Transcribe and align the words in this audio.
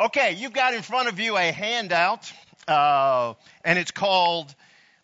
Okay, 0.00 0.36
you've 0.38 0.52
got 0.52 0.74
in 0.74 0.82
front 0.82 1.08
of 1.08 1.18
you 1.18 1.36
a 1.36 1.50
handout, 1.50 2.32
uh, 2.68 3.34
and 3.64 3.80
it's 3.80 3.90
called 3.90 4.54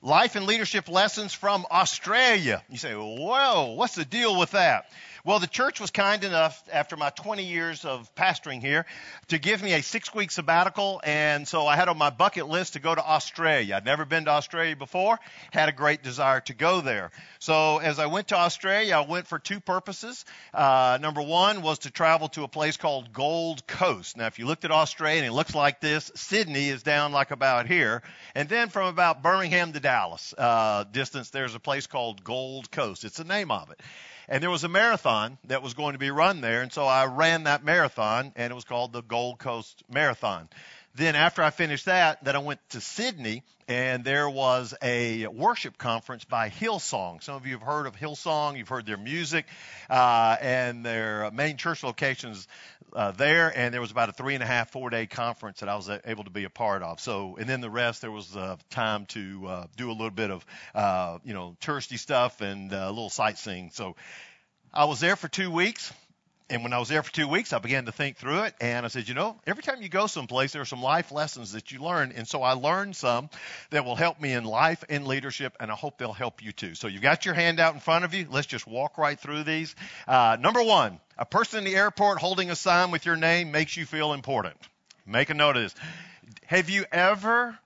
Life 0.04 0.36
and 0.36 0.44
Leadership 0.44 0.90
Lessons 0.90 1.32
from 1.32 1.64
Australia. 1.70 2.62
You 2.68 2.76
say, 2.76 2.92
whoa, 2.92 3.72
what's 3.72 3.94
the 3.94 4.04
deal 4.04 4.38
with 4.38 4.50
that? 4.50 4.90
Well, 5.24 5.38
the 5.38 5.46
church 5.46 5.80
was 5.80 5.90
kind 5.90 6.22
enough, 6.22 6.62
after 6.70 6.98
my 6.98 7.08
20 7.08 7.44
years 7.44 7.86
of 7.86 8.14
pastoring 8.14 8.60
here, 8.60 8.84
to 9.28 9.38
give 9.38 9.62
me 9.62 9.72
a 9.72 9.82
six 9.82 10.14
week 10.14 10.30
sabbatical. 10.30 11.00
And 11.02 11.48
so 11.48 11.66
I 11.66 11.76
had 11.76 11.88
on 11.88 11.96
my 11.96 12.10
bucket 12.10 12.46
list 12.46 12.74
to 12.74 12.80
go 12.80 12.94
to 12.94 13.02
Australia. 13.02 13.76
I'd 13.76 13.86
never 13.86 14.04
been 14.04 14.26
to 14.26 14.32
Australia 14.32 14.76
before, 14.76 15.18
had 15.50 15.70
a 15.70 15.72
great 15.72 16.02
desire 16.02 16.40
to 16.42 16.52
go 16.52 16.82
there. 16.82 17.10
So 17.38 17.78
as 17.78 17.98
I 17.98 18.04
went 18.04 18.28
to 18.28 18.36
Australia, 18.36 18.96
I 18.96 19.08
went 19.08 19.26
for 19.26 19.38
two 19.38 19.60
purposes. 19.60 20.26
Uh, 20.52 20.98
number 21.00 21.22
one 21.22 21.62
was 21.62 21.78
to 21.80 21.90
travel 21.90 22.28
to 22.28 22.42
a 22.42 22.48
place 22.48 22.76
called 22.76 23.10
Gold 23.14 23.66
Coast. 23.66 24.18
Now, 24.18 24.26
if 24.26 24.38
you 24.38 24.44
looked 24.44 24.66
at 24.66 24.70
Australia 24.70 25.22
and 25.22 25.26
it 25.26 25.32
looks 25.32 25.54
like 25.54 25.80
this, 25.80 26.12
Sydney 26.14 26.68
is 26.68 26.82
down 26.82 27.12
like 27.12 27.30
about 27.30 27.66
here. 27.66 28.02
And 28.34 28.46
then 28.46 28.68
from 28.68 28.88
about 28.88 29.22
Birmingham 29.22 29.72
to 29.72 29.80
Dallas 29.80 29.93
uh, 30.36 30.84
distance, 30.90 31.30
there's 31.30 31.54
a 31.54 31.60
place 31.60 31.86
called 31.86 32.24
Gold 32.24 32.70
Coast. 32.70 33.04
It's 33.04 33.16
the 33.16 33.24
name 33.24 33.50
of 33.50 33.70
it. 33.70 33.80
And 34.28 34.42
there 34.42 34.50
was 34.50 34.64
a 34.64 34.68
marathon 34.68 35.38
that 35.44 35.62
was 35.62 35.74
going 35.74 35.92
to 35.92 35.98
be 35.98 36.10
run 36.10 36.40
there, 36.40 36.62
and 36.62 36.72
so 36.72 36.86
I 36.86 37.06
ran 37.06 37.44
that 37.44 37.62
marathon, 37.62 38.32
and 38.36 38.50
it 38.50 38.54
was 38.54 38.64
called 38.64 38.92
the 38.92 39.02
Gold 39.02 39.38
Coast 39.38 39.82
Marathon. 39.88 40.48
Then 40.94 41.16
after 41.16 41.42
I 41.42 41.50
finished 41.50 41.86
that, 41.86 42.24
then 42.24 42.36
I 42.36 42.38
went 42.38 42.60
to 42.70 42.80
Sydney, 42.80 43.42
and 43.66 44.04
there 44.04 44.30
was 44.30 44.74
a 44.80 45.26
worship 45.26 45.76
conference 45.76 46.24
by 46.24 46.50
Hillsong. 46.50 47.22
Some 47.22 47.34
of 47.34 47.46
you 47.46 47.54
have 47.54 47.62
heard 47.62 47.86
of 47.86 47.96
Hillsong, 47.96 48.56
you've 48.56 48.68
heard 48.68 48.86
their 48.86 48.96
music, 48.96 49.46
uh, 49.90 50.36
and 50.40 50.86
their 50.86 51.30
main 51.32 51.56
church 51.56 51.82
locations 51.82 52.46
uh, 52.94 53.12
there. 53.12 53.56
And 53.56 53.72
there 53.72 53.80
was 53.80 53.90
about 53.90 54.08
a 54.08 54.12
three 54.12 54.34
and 54.34 54.42
a 54.42 54.46
half, 54.46 54.70
four 54.70 54.90
day 54.90 55.06
conference 55.06 55.60
that 55.60 55.68
I 55.68 55.76
was 55.76 55.90
able 56.04 56.24
to 56.24 56.30
be 56.30 56.44
a 56.44 56.50
part 56.50 56.82
of. 56.82 57.00
So, 57.00 57.36
and 57.38 57.48
then 57.48 57.60
the 57.60 57.70
rest, 57.70 58.00
there 58.00 58.10
was 58.10 58.36
uh, 58.36 58.56
time 58.70 59.06
to 59.06 59.46
uh, 59.46 59.66
do 59.76 59.90
a 59.90 59.92
little 59.92 60.10
bit 60.10 60.30
of, 60.30 60.46
uh, 60.74 61.18
you 61.24 61.34
know, 61.34 61.56
touristy 61.60 61.98
stuff 61.98 62.40
and 62.40 62.72
uh, 62.72 62.86
a 62.86 62.90
little 62.90 63.10
sightseeing. 63.10 63.70
So, 63.72 63.96
I 64.72 64.86
was 64.86 64.98
there 64.98 65.14
for 65.14 65.28
two 65.28 65.52
weeks. 65.52 65.92
And 66.50 66.62
when 66.62 66.74
I 66.74 66.78
was 66.78 66.90
there 66.90 67.02
for 67.02 67.10
two 67.10 67.26
weeks, 67.26 67.54
I 67.54 67.58
began 67.58 67.86
to 67.86 67.92
think 67.92 68.18
through 68.18 68.42
it, 68.42 68.54
and 68.60 68.84
I 68.84 68.90
said, 68.90 69.08
you 69.08 69.14
know, 69.14 69.40
every 69.46 69.62
time 69.62 69.80
you 69.80 69.88
go 69.88 70.06
someplace, 70.06 70.52
there 70.52 70.60
are 70.60 70.66
some 70.66 70.82
life 70.82 71.10
lessons 71.10 71.52
that 71.52 71.72
you 71.72 71.78
learn, 71.78 72.12
and 72.14 72.28
so 72.28 72.42
I 72.42 72.52
learned 72.52 72.96
some 72.96 73.30
that 73.70 73.86
will 73.86 73.96
help 73.96 74.20
me 74.20 74.34
in 74.34 74.44
life 74.44 74.84
and 74.90 75.06
leadership, 75.06 75.56
and 75.58 75.70
I 75.70 75.74
hope 75.74 75.96
they'll 75.96 76.12
help 76.12 76.42
you 76.42 76.52
too. 76.52 76.74
So 76.74 76.86
you've 76.86 77.00
got 77.00 77.24
your 77.24 77.32
handout 77.32 77.72
in 77.72 77.80
front 77.80 78.04
of 78.04 78.12
you. 78.12 78.26
Let's 78.30 78.46
just 78.46 78.66
walk 78.66 78.98
right 78.98 79.18
through 79.18 79.44
these. 79.44 79.74
Uh, 80.06 80.36
number 80.38 80.62
one, 80.62 81.00
a 81.16 81.24
person 81.24 81.60
in 81.60 81.64
the 81.64 81.76
airport 81.76 82.18
holding 82.18 82.50
a 82.50 82.56
sign 82.56 82.90
with 82.90 83.06
your 83.06 83.16
name 83.16 83.50
makes 83.50 83.74
you 83.74 83.86
feel 83.86 84.12
important. 84.12 84.56
Make 85.06 85.30
a 85.30 85.34
note 85.34 85.56
of 85.56 85.62
this. 85.62 85.74
Have 86.44 86.68
you 86.68 86.84
ever 86.92 87.58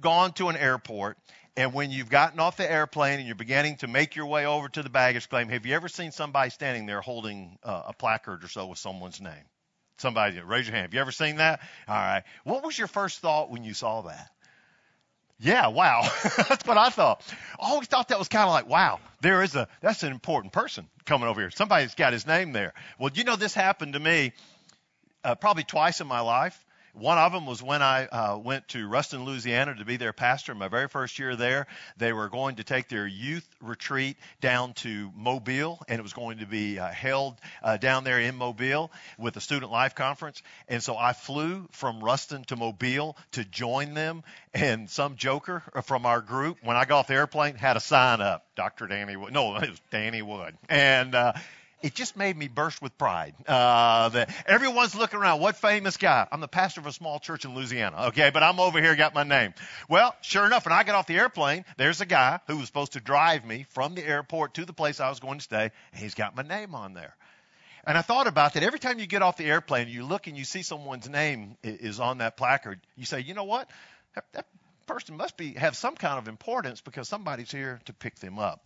gone 0.00 0.32
to 0.32 0.48
an 0.48 0.56
airport 0.56 1.18
and 1.56 1.72
when 1.72 1.90
you've 1.90 2.10
gotten 2.10 2.40
off 2.40 2.56
the 2.56 2.70
airplane 2.70 3.18
and 3.18 3.26
you're 3.26 3.36
beginning 3.36 3.76
to 3.76 3.86
make 3.86 4.16
your 4.16 4.26
way 4.26 4.44
over 4.46 4.68
to 4.68 4.82
the 4.82 4.90
baggage 4.90 5.28
claim, 5.28 5.48
have 5.48 5.66
you 5.66 5.74
ever 5.74 5.88
seen 5.88 6.10
somebody 6.10 6.50
standing 6.50 6.86
there 6.86 7.00
holding 7.00 7.58
uh, 7.62 7.84
a 7.88 7.92
placard 7.92 8.42
or 8.42 8.48
so 8.48 8.66
with 8.66 8.78
someone's 8.78 9.20
name? 9.20 9.44
Somebody, 9.98 10.40
raise 10.40 10.66
your 10.66 10.74
hand. 10.74 10.86
Have 10.86 10.94
you 10.94 11.00
ever 11.00 11.12
seen 11.12 11.36
that? 11.36 11.60
All 11.86 11.94
right. 11.94 12.24
What 12.42 12.64
was 12.64 12.76
your 12.76 12.88
first 12.88 13.20
thought 13.20 13.50
when 13.50 13.62
you 13.62 13.74
saw 13.74 14.02
that? 14.02 14.30
Yeah, 15.38 15.68
wow. 15.68 16.02
that's 16.48 16.66
what 16.66 16.78
I 16.78 16.90
thought. 16.90 17.22
I 17.60 17.70
always 17.70 17.86
thought 17.86 18.08
that 18.08 18.18
was 18.18 18.28
kind 18.28 18.44
of 18.44 18.50
like, 18.50 18.68
wow, 18.68 18.98
there 19.20 19.42
is 19.42 19.54
a, 19.54 19.68
that's 19.80 20.02
an 20.02 20.10
important 20.10 20.52
person 20.52 20.88
coming 21.04 21.28
over 21.28 21.40
here. 21.40 21.50
Somebody's 21.50 21.94
got 21.94 22.12
his 22.12 22.26
name 22.26 22.52
there. 22.52 22.72
Well, 22.98 23.10
you 23.14 23.22
know, 23.22 23.36
this 23.36 23.54
happened 23.54 23.92
to 23.92 24.00
me 24.00 24.32
uh, 25.22 25.36
probably 25.36 25.64
twice 25.64 26.00
in 26.00 26.06
my 26.06 26.20
life. 26.20 26.63
One 26.94 27.18
of 27.18 27.32
them 27.32 27.44
was 27.44 27.60
when 27.60 27.82
I 27.82 28.06
uh, 28.06 28.38
went 28.38 28.68
to 28.68 28.86
Ruston, 28.86 29.24
Louisiana 29.24 29.74
to 29.74 29.84
be 29.84 29.96
their 29.96 30.12
pastor. 30.12 30.54
My 30.54 30.68
very 30.68 30.86
first 30.86 31.18
year 31.18 31.34
there, 31.34 31.66
they 31.96 32.12
were 32.12 32.28
going 32.28 32.56
to 32.56 32.64
take 32.64 32.88
their 32.88 33.04
youth 33.04 33.48
retreat 33.60 34.16
down 34.40 34.74
to 34.74 35.10
Mobile, 35.16 35.82
and 35.88 35.98
it 35.98 36.02
was 36.02 36.12
going 36.12 36.38
to 36.38 36.46
be 36.46 36.78
uh, 36.78 36.88
held 36.88 37.40
uh, 37.64 37.78
down 37.78 38.04
there 38.04 38.20
in 38.20 38.36
Mobile 38.36 38.92
with 39.18 39.34
the 39.34 39.40
Student 39.40 39.72
Life 39.72 39.96
Conference. 39.96 40.40
And 40.68 40.80
so 40.80 40.96
I 40.96 41.14
flew 41.14 41.66
from 41.72 41.98
Ruston 41.98 42.44
to 42.44 42.56
Mobile 42.56 43.16
to 43.32 43.44
join 43.44 43.94
them. 43.94 44.22
And 44.54 44.88
some 44.88 45.16
joker 45.16 45.64
from 45.82 46.06
our 46.06 46.20
group, 46.20 46.58
when 46.62 46.76
I 46.76 46.84
got 46.84 47.00
off 47.00 47.06
the 47.08 47.14
airplane, 47.14 47.56
had 47.56 47.76
a 47.76 47.80
sign 47.80 48.20
up, 48.20 48.46
Dr. 48.54 48.86
Danny 48.86 49.16
Wood. 49.16 49.32
No, 49.32 49.56
it 49.56 49.68
was 49.68 49.80
Danny 49.90 50.22
Wood. 50.22 50.56
And 50.68 51.16
uh, 51.16 51.32
it 51.84 51.94
just 51.94 52.16
made 52.16 52.34
me 52.34 52.48
burst 52.48 52.80
with 52.80 52.96
pride. 52.96 53.34
Uh, 53.46 54.08
that 54.08 54.34
everyone's 54.46 54.94
looking 54.94 55.20
around. 55.20 55.40
What 55.40 55.56
famous 55.56 55.98
guy? 55.98 56.26
I'm 56.32 56.40
the 56.40 56.48
pastor 56.48 56.80
of 56.80 56.86
a 56.86 56.92
small 56.92 57.18
church 57.18 57.44
in 57.44 57.54
Louisiana. 57.54 58.06
Okay, 58.06 58.30
but 58.30 58.42
I'm 58.42 58.58
over 58.58 58.80
here, 58.80 58.96
got 58.96 59.14
my 59.14 59.22
name. 59.22 59.52
Well, 59.86 60.16
sure 60.22 60.46
enough, 60.46 60.64
when 60.64 60.72
I 60.72 60.82
got 60.82 60.94
off 60.94 61.06
the 61.06 61.18
airplane, 61.18 61.66
there's 61.76 62.00
a 62.00 62.06
guy 62.06 62.40
who 62.46 62.56
was 62.56 62.66
supposed 62.66 62.94
to 62.94 63.00
drive 63.00 63.44
me 63.44 63.66
from 63.68 63.94
the 63.94 64.02
airport 64.02 64.54
to 64.54 64.64
the 64.64 64.72
place 64.72 64.98
I 64.98 65.10
was 65.10 65.20
going 65.20 65.38
to 65.38 65.44
stay, 65.44 65.70
and 65.92 66.02
he's 66.02 66.14
got 66.14 66.34
my 66.34 66.42
name 66.42 66.74
on 66.74 66.94
there. 66.94 67.14
And 67.86 67.98
I 67.98 68.00
thought 68.00 68.28
about 68.28 68.54
that. 68.54 68.62
Every 68.62 68.78
time 68.78 68.98
you 68.98 69.06
get 69.06 69.20
off 69.20 69.36
the 69.36 69.44
airplane, 69.44 69.88
you 69.88 70.04
look 70.04 70.26
and 70.26 70.38
you 70.38 70.44
see 70.44 70.62
someone's 70.62 71.06
name 71.06 71.58
is 71.62 72.00
on 72.00 72.18
that 72.18 72.38
placard. 72.38 72.80
You 72.96 73.04
say, 73.04 73.20
you 73.20 73.34
know 73.34 73.44
what? 73.44 73.68
That, 74.14 74.24
that 74.32 74.46
person 74.86 75.18
must 75.18 75.36
be 75.36 75.52
have 75.52 75.76
some 75.76 75.96
kind 75.96 76.18
of 76.18 76.28
importance 76.28 76.80
because 76.80 77.10
somebody's 77.10 77.50
here 77.50 77.80
to 77.84 77.92
pick 77.92 78.14
them 78.20 78.38
up. 78.38 78.64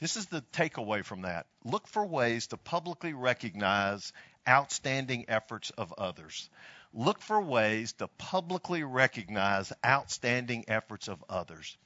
This 0.00 0.16
is 0.16 0.26
the 0.26 0.40
takeaway 0.52 1.04
from 1.04 1.22
that. 1.22 1.46
Look 1.62 1.86
for 1.86 2.06
ways 2.06 2.46
to 2.48 2.56
publicly 2.56 3.12
recognize 3.12 4.14
outstanding 4.48 5.26
efforts 5.28 5.68
of 5.70 5.92
others. 5.98 6.48
Look 6.94 7.20
for 7.20 7.40
ways 7.40 7.92
to 7.94 8.08
publicly 8.08 8.82
recognize 8.82 9.72
outstanding 9.84 10.64
efforts 10.68 11.08
of 11.08 11.22
others. 11.28 11.76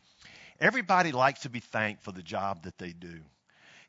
Everybody 0.61 1.11
likes 1.11 1.41
to 1.41 1.51
be 1.51 1.59
thanked 1.59 2.03
for 2.03 2.13
the 2.13 2.23
job 2.23 2.63
that 2.63 2.79
they 2.79 2.93
do. 2.93 3.21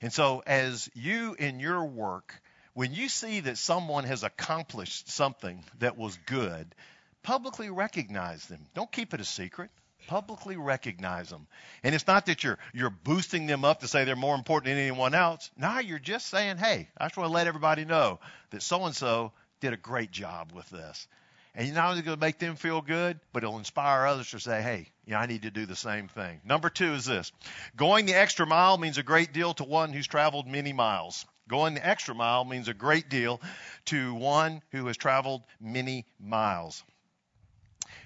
And 0.01 0.11
so, 0.11 0.41
as 0.45 0.89
you 0.95 1.35
in 1.37 1.59
your 1.59 1.85
work, 1.85 2.41
when 2.73 2.93
you 2.93 3.09
see 3.09 3.41
that 3.41 3.59
someone 3.59 4.05
has 4.05 4.23
accomplished 4.23 5.09
something 5.09 5.63
that 5.79 5.97
was 5.97 6.17
good, 6.25 6.73
publicly 7.21 7.69
recognize 7.69 8.43
them. 8.47 8.65
Don't 8.73 8.91
keep 8.91 9.13
it 9.13 9.21
a 9.21 9.25
secret 9.25 9.69
publicly 10.07 10.57
recognize 10.57 11.29
them. 11.29 11.47
And 11.83 11.95
it's 11.95 12.07
not 12.07 12.25
that 12.27 12.43
you're 12.43 12.59
you're 12.73 12.89
boosting 12.89 13.45
them 13.45 13.65
up 13.65 13.81
to 13.81 13.87
say 13.87 14.03
they're 14.03 14.15
more 14.15 14.35
important 14.35 14.71
than 14.71 14.77
anyone 14.77 15.13
else. 15.13 15.49
No, 15.57 15.79
you're 15.79 15.99
just 15.99 16.27
saying, 16.27 16.57
hey, 16.57 16.89
I 16.97 17.05
just 17.05 17.17
want 17.17 17.29
to 17.29 17.33
let 17.33 17.47
everybody 17.47 17.85
know 17.85 18.19
that 18.51 18.61
so 18.61 18.85
and 18.85 18.95
so 18.95 19.31
did 19.61 19.73
a 19.73 19.77
great 19.77 20.11
job 20.11 20.51
with 20.53 20.69
this. 20.69 21.07
And 21.55 21.65
you're 21.65 21.75
not 21.75 21.91
only 21.91 22.01
going 22.01 22.17
to 22.17 22.21
make 22.21 22.37
them 22.37 22.57
feel 22.57 22.81
good, 22.81 23.19
but 23.31 23.43
it'll 23.43 23.57
inspire 23.57 24.05
others 24.05 24.29
to 24.31 24.39
say, 24.39 24.61
hey, 24.61 24.89
you 25.05 25.13
know, 25.13 25.19
I 25.19 25.25
need 25.25 25.43
to 25.43 25.51
do 25.51 25.65
the 25.65 25.75
same 25.75 26.09
thing. 26.09 26.41
Number 26.43 26.69
two 26.69 26.93
is 26.93 27.05
this. 27.05 27.31
Going 27.77 28.05
the 28.05 28.13
extra 28.13 28.45
mile 28.45 28.77
means 28.77 28.97
a 28.97 29.03
great 29.03 29.31
deal 29.31 29.53
to 29.53 29.63
one 29.63 29.93
who's 29.93 30.07
traveled 30.07 30.47
many 30.47 30.73
miles. 30.73 31.25
Going 31.47 31.75
the 31.75 31.85
extra 31.85 32.13
mile 32.13 32.43
means 32.43 32.67
a 32.67 32.73
great 32.73 33.07
deal 33.07 33.39
to 33.85 34.15
one 34.15 34.61
who 34.71 34.85
has 34.87 34.97
traveled 34.97 35.43
many 35.61 36.05
miles. 36.19 36.83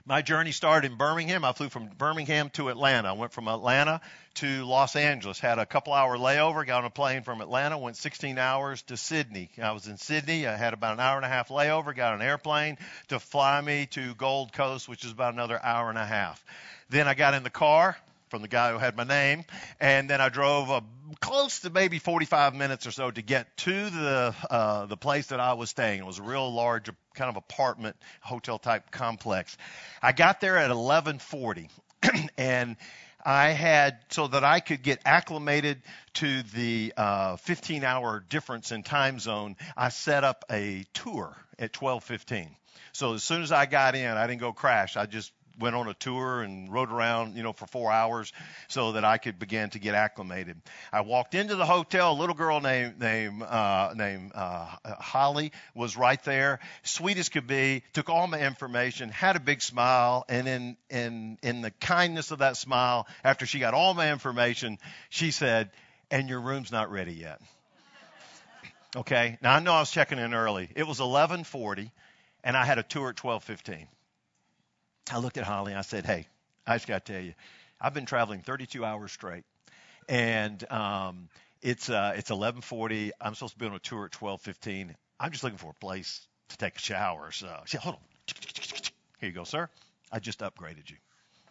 My 0.06 0.22
journey 0.22 0.52
started 0.52 0.92
in 0.92 0.98
Birmingham. 0.98 1.46
I 1.46 1.52
flew 1.52 1.70
from 1.70 1.88
Birmingham 1.88 2.50
to 2.52 2.70
Atlanta. 2.70 3.10
I 3.10 3.12
went 3.14 3.32
from 3.32 3.48
Atlanta 3.48 4.02
to 4.36 4.66
Los 4.66 4.96
Angeles. 4.96 5.40
Had 5.40 5.60
a 5.60 5.66
couple 5.66 5.94
hour 5.94 6.18
layover. 6.18 6.66
Got 6.66 6.80
on 6.80 6.86
a 6.86 6.90
plane 6.90 7.24
from 7.24 7.42
Atlanta. 7.42 7.78
Went 7.78 7.98
16 7.98 8.38
hours 8.38 8.82
to 8.84 8.98
Sydney. 8.98 9.50
I 9.62 9.72
was 9.72 9.88
in 9.88 9.98
Sydney. 9.98 10.48
I 10.48 10.56
had 10.56 10.74
about 10.74 10.94
an 10.94 11.00
hour 11.00 11.18
and 11.18 11.26
a 11.26 11.30
half 11.30 11.50
layover. 11.50 11.96
Got 11.96 12.16
an 12.16 12.22
airplane 12.22 12.78
to 13.10 13.20
fly 13.20 13.62
me 13.62 13.86
to 13.92 14.16
Gold 14.16 14.54
Coast, 14.54 14.88
which 14.90 15.06
is 15.06 15.12
about 15.12 15.34
another 15.34 15.64
hour 15.64 15.90
and 15.90 15.98
a 15.98 16.06
half. 16.06 16.44
Then 16.90 17.08
I 17.08 17.14
got 17.14 17.34
in 17.34 17.44
the 17.44 17.50
car 17.50 17.98
from 18.30 18.42
the 18.42 18.48
guy 18.48 18.72
who 18.72 18.78
had 18.78 18.96
my 18.96 19.04
name, 19.04 19.44
and 19.80 20.10
then 20.10 20.22
I 20.22 20.30
drove 20.30 20.70
a, 20.70 20.84
close 21.20 21.60
to 21.62 21.70
maybe 21.70 22.00
45 22.00 22.56
minutes 22.56 22.88
or 22.88 22.92
so 22.92 23.12
to 23.12 23.22
get 23.22 23.56
to 23.58 23.90
the 23.90 24.36
uh, 24.50 24.86
the 24.86 24.98
place 24.98 25.28
that 25.28 25.40
I 25.40 25.54
was 25.54 25.70
staying. 25.70 26.00
It 26.00 26.06
was 26.06 26.20
a 26.20 26.24
real 26.24 26.54
large 26.54 26.90
kind 27.16 27.30
of 27.30 27.36
apartment 27.36 27.96
hotel 28.22 28.60
type 28.60 28.92
complex. 28.92 29.58
I 30.02 30.12
got 30.12 30.42
there 30.42 30.58
at 30.58 30.72
11:40, 30.72 31.70
and 32.38 32.78
I 33.24 33.50
had 33.50 34.00
so 34.10 34.28
that 34.28 34.44
I 34.44 34.60
could 34.60 34.82
get 34.82 35.02
acclimated 35.06 35.82
to 36.16 36.44
the 36.44 36.94
uh, 36.96 37.36
15 37.38 37.84
hour 37.84 38.24
difference 38.30 38.72
in 38.72 38.84
time 38.84 39.20
zone. 39.20 39.58
I 39.76 39.90
set 39.90 40.24
up 40.24 40.46
a 40.50 40.86
tour 40.94 41.36
at 41.58 41.74
12:15. 41.74 42.50
So 42.92 43.14
as 43.14 43.24
soon 43.24 43.44
as 43.44 43.52
I 43.52 43.66
got 43.66 43.96
in, 43.96 44.10
I 44.10 44.28
didn't 44.28 44.42
go 44.42 44.54
crash. 44.54 44.98
I 44.98 45.06
just 45.06 45.32
went 45.60 45.76
on 45.76 45.88
a 45.88 45.94
tour 45.94 46.42
and 46.42 46.72
rode 46.72 46.92
around, 46.92 47.36
you 47.36 47.44
know, 47.44 47.54
for 47.54 47.68
four 47.68 47.92
hours 47.92 48.32
so 48.68 48.94
that 48.94 49.06
I 49.06 49.18
could 49.18 49.40
begin 49.40 49.70
to 49.72 49.80
get 49.80 49.96
acclimated. 49.96 50.62
I 50.92 51.02
walked 51.02 51.36
into 51.36 51.56
the 51.56 51.66
hotel. 51.66 52.14
A 52.14 52.18
little 52.20 52.36
girl 52.36 52.62
named 52.62 53.00
named 53.00 53.44
uh, 53.44 53.94
named 53.96 54.32
uh, 54.34 54.68
Holly 55.00 55.52
was 55.76 55.98
right 55.98 56.24
there, 56.24 56.60
sweet 56.84 57.18
as 57.18 57.30
could 57.30 57.48
be. 57.48 57.84
Took 57.94 58.10
all 58.10 58.28
my 58.28 58.40
information, 58.40 59.10
had 59.10 59.36
a 59.36 59.40
big 59.40 59.62
smile, 59.62 60.26
and 60.30 60.48
in 60.48 60.78
in 60.90 61.38
in 61.44 61.62
the 61.62 61.72
kindness 61.72 62.32
of 62.32 62.40
that 62.40 62.58
smile, 62.58 63.08
after 63.24 63.46
she 63.46 63.60
got 63.60 63.74
all 63.74 63.94
my 63.94 64.12
information, 64.12 64.78
she 65.10 65.32
said, 65.32 65.72
"And 66.10 66.30
your 66.30 66.42
room's 66.42 66.72
not 66.72 66.92
ready 66.92 67.14
yet." 67.14 67.42
Okay. 68.96 69.38
Now 69.42 69.56
I 69.56 69.60
know 69.60 69.74
I 69.74 69.82
was 69.82 69.92
checking 69.92 70.18
in 70.18 70.34
early. 70.34 70.70
It 70.76 70.88
was 70.88 71.00
11:40 71.00 71.92
and 72.44 72.56
I 72.56 72.66
had 72.66 72.78
a 72.78 72.84
tour 72.84 73.10
at 73.10 73.16
12:15. 73.18 73.88
I 75.12 75.18
looked 75.18 75.38
at 75.38 75.44
Holly 75.44 75.72
and 75.72 75.80
I 75.80 75.84
said, 75.84 76.06
"Hey, 76.06 76.28
I 76.66 76.76
just 76.76 76.88
got 76.88 77.06
to 77.06 77.14
tell 77.14 77.22
you, 77.22 77.34
I've 77.82 77.94
been 77.94 78.06
traveling 78.06 78.42
32 78.42 78.84
hours 78.86 79.12
straight, 79.12 79.44
and 80.08 80.70
um, 80.72 81.30
it's 81.62 81.90
uh, 81.90 82.14
it's 82.16 82.30
11:40. 82.30 83.12
I'm 83.20 83.34
supposed 83.34 83.54
to 83.54 83.60
be 83.60 83.66
on 83.66 83.74
a 83.74 83.80
tour 83.80 84.06
at 84.06 84.12
12:15. 84.12 84.94
I'm 85.20 85.32
just 85.32 85.44
looking 85.44 85.58
for 85.58 85.72
a 85.72 85.74
place 85.86 86.28
to 86.50 86.58
take 86.58 86.76
a 86.76 86.80
shower. 86.80 87.32
So 87.32 87.48
she 87.66 87.78
said, 87.78 87.82
hold 87.82 87.96
on. 87.96 88.02
Here 89.20 89.30
you 89.30 89.32
go, 89.32 89.44
sir. 89.44 89.70
I 90.12 90.20
just 90.20 90.40
upgraded 90.40 90.90
you. 90.90 90.96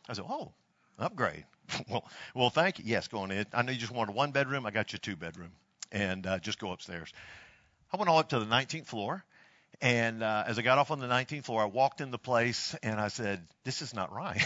I 0.08 0.14
said, 0.14 0.24
oh, 0.28 0.52
upgrade. 0.98 1.44
well, 1.88 2.04
well, 2.34 2.50
thank 2.50 2.78
you. 2.78 2.84
Yes, 2.86 3.08
go 3.08 3.24
in. 3.24 3.46
I 3.52 3.62
know 3.62 3.72
you 3.72 3.78
just 3.78 3.92
wanted 3.92 4.14
one 4.14 4.32
bedroom. 4.32 4.64
I 4.66 4.70
got 4.70 4.92
you 4.92 4.96
a 4.96 5.00
two 5.00 5.16
bedroom, 5.16 5.50
and 5.92 6.26
uh, 6.26 6.38
just 6.38 6.58
go 6.58 6.72
upstairs. 6.72 7.12
I 7.92 7.96
went 7.96 8.08
all 8.08 8.18
up 8.18 8.30
to 8.30 8.38
the 8.38 8.46
19th 8.46 8.86
floor, 8.86 9.24
and 9.80 10.24
uh, 10.24 10.42
as 10.46 10.58
I 10.58 10.62
got 10.62 10.78
off 10.78 10.90
on 10.90 10.98
the 10.98 11.06
19th 11.06 11.44
floor, 11.44 11.62
I 11.62 11.66
walked 11.66 12.00
in 12.00 12.10
the 12.10 12.18
place 12.18 12.74
and 12.82 13.00
I 13.00 13.08
said, 13.08 13.46
"This 13.62 13.80
is 13.80 13.94
not 13.94 14.12
right." 14.12 14.42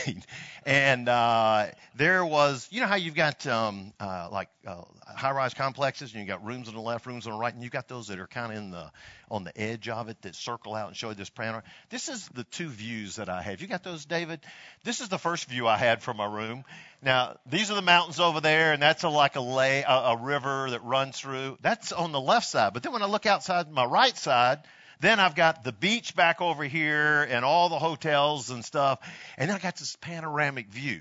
and 0.67 1.09
uh, 1.09 1.69
there 1.95 2.25
was, 2.25 2.69
you 2.71 2.83
know 2.83 2.87
how 2.87 2.97
you've 2.97 3.15
got 3.15 3.47
um, 3.47 3.95
uh, 3.99 4.29
like 4.31 4.49
uh, 4.67 4.83
high-rise 5.07 5.55
complexes, 5.55 6.13
and 6.13 6.21
you've 6.21 6.29
got 6.29 6.45
rooms 6.45 6.69
on 6.69 6.75
the 6.75 6.83
left, 6.83 7.07
rooms 7.07 7.27
on 7.27 7.33
the 7.33 7.39
right, 7.39 7.55
and 7.55 7.63
you've 7.63 7.73
got 7.73 7.89
those 7.89 8.09
that 8.09 8.19
are 8.19 8.27
kind 8.27 8.53
of 8.53 8.59
in 8.59 8.71
the 8.73 8.91
on 9.31 9.45
the 9.45 9.59
edge 9.59 9.89
of 9.89 10.11
it 10.11 10.21
that 10.21 10.35
circle 10.35 10.75
out 10.75 10.89
and 10.89 10.97
show 10.99 11.09
you 11.09 11.15
this 11.15 11.31
panorama. 11.31 11.63
This 11.89 12.11
is 12.11 12.29
the 12.35 12.45
two 12.45 12.69
views 12.69 13.17
that 13.17 13.31
I 13.31 13.41
have. 13.41 13.63
You 13.63 13.69
got 13.69 13.83
those, 13.83 14.05
David? 14.05 14.41
This 14.85 15.01
is 15.01 15.09
the 15.09 15.19
first 15.19 15.49
view 15.49 15.67
I 15.67 15.79
had 15.79 16.03
from 16.03 16.19
my 16.19 16.27
room. 16.27 16.65
Now 17.01 17.39
these 17.47 17.71
are 17.71 17.75
the 17.75 17.81
mountains 17.81 18.21
over 18.21 18.43
there, 18.43 18.75
and 18.75 18.83
that's 18.83 19.03
a, 19.03 19.09
like 19.09 19.37
a 19.37 19.41
lay, 19.41 19.83
a, 19.83 19.91
a 19.91 20.17
river 20.19 20.69
that 20.73 20.85
runs 20.85 21.19
through. 21.19 21.57
That's 21.63 21.91
on 21.91 22.13
the 22.13 22.21
left 22.21 22.49
side. 22.49 22.75
But 22.75 22.83
then 22.83 22.93
when 22.93 23.03
I 23.03 23.07
look 23.07 23.25
outside 23.25 23.71
my 23.71 23.87
right 23.87 24.17
side 24.19 24.59
then 25.03 25.19
I've 25.19 25.35
got 25.35 25.65
the 25.65 25.73
beach 25.73 26.15
back 26.15 26.41
over 26.41 26.63
here 26.63 27.25
and 27.25 27.45
all 27.45 27.69
the 27.69 27.79
hotels 27.79 28.51
and 28.51 28.65
stuff. 28.65 29.01
And 29.37 29.51
I 29.51 29.59
got 29.59 29.77
this 29.77 29.97
panoramic 29.97 30.69
view. 30.69 31.01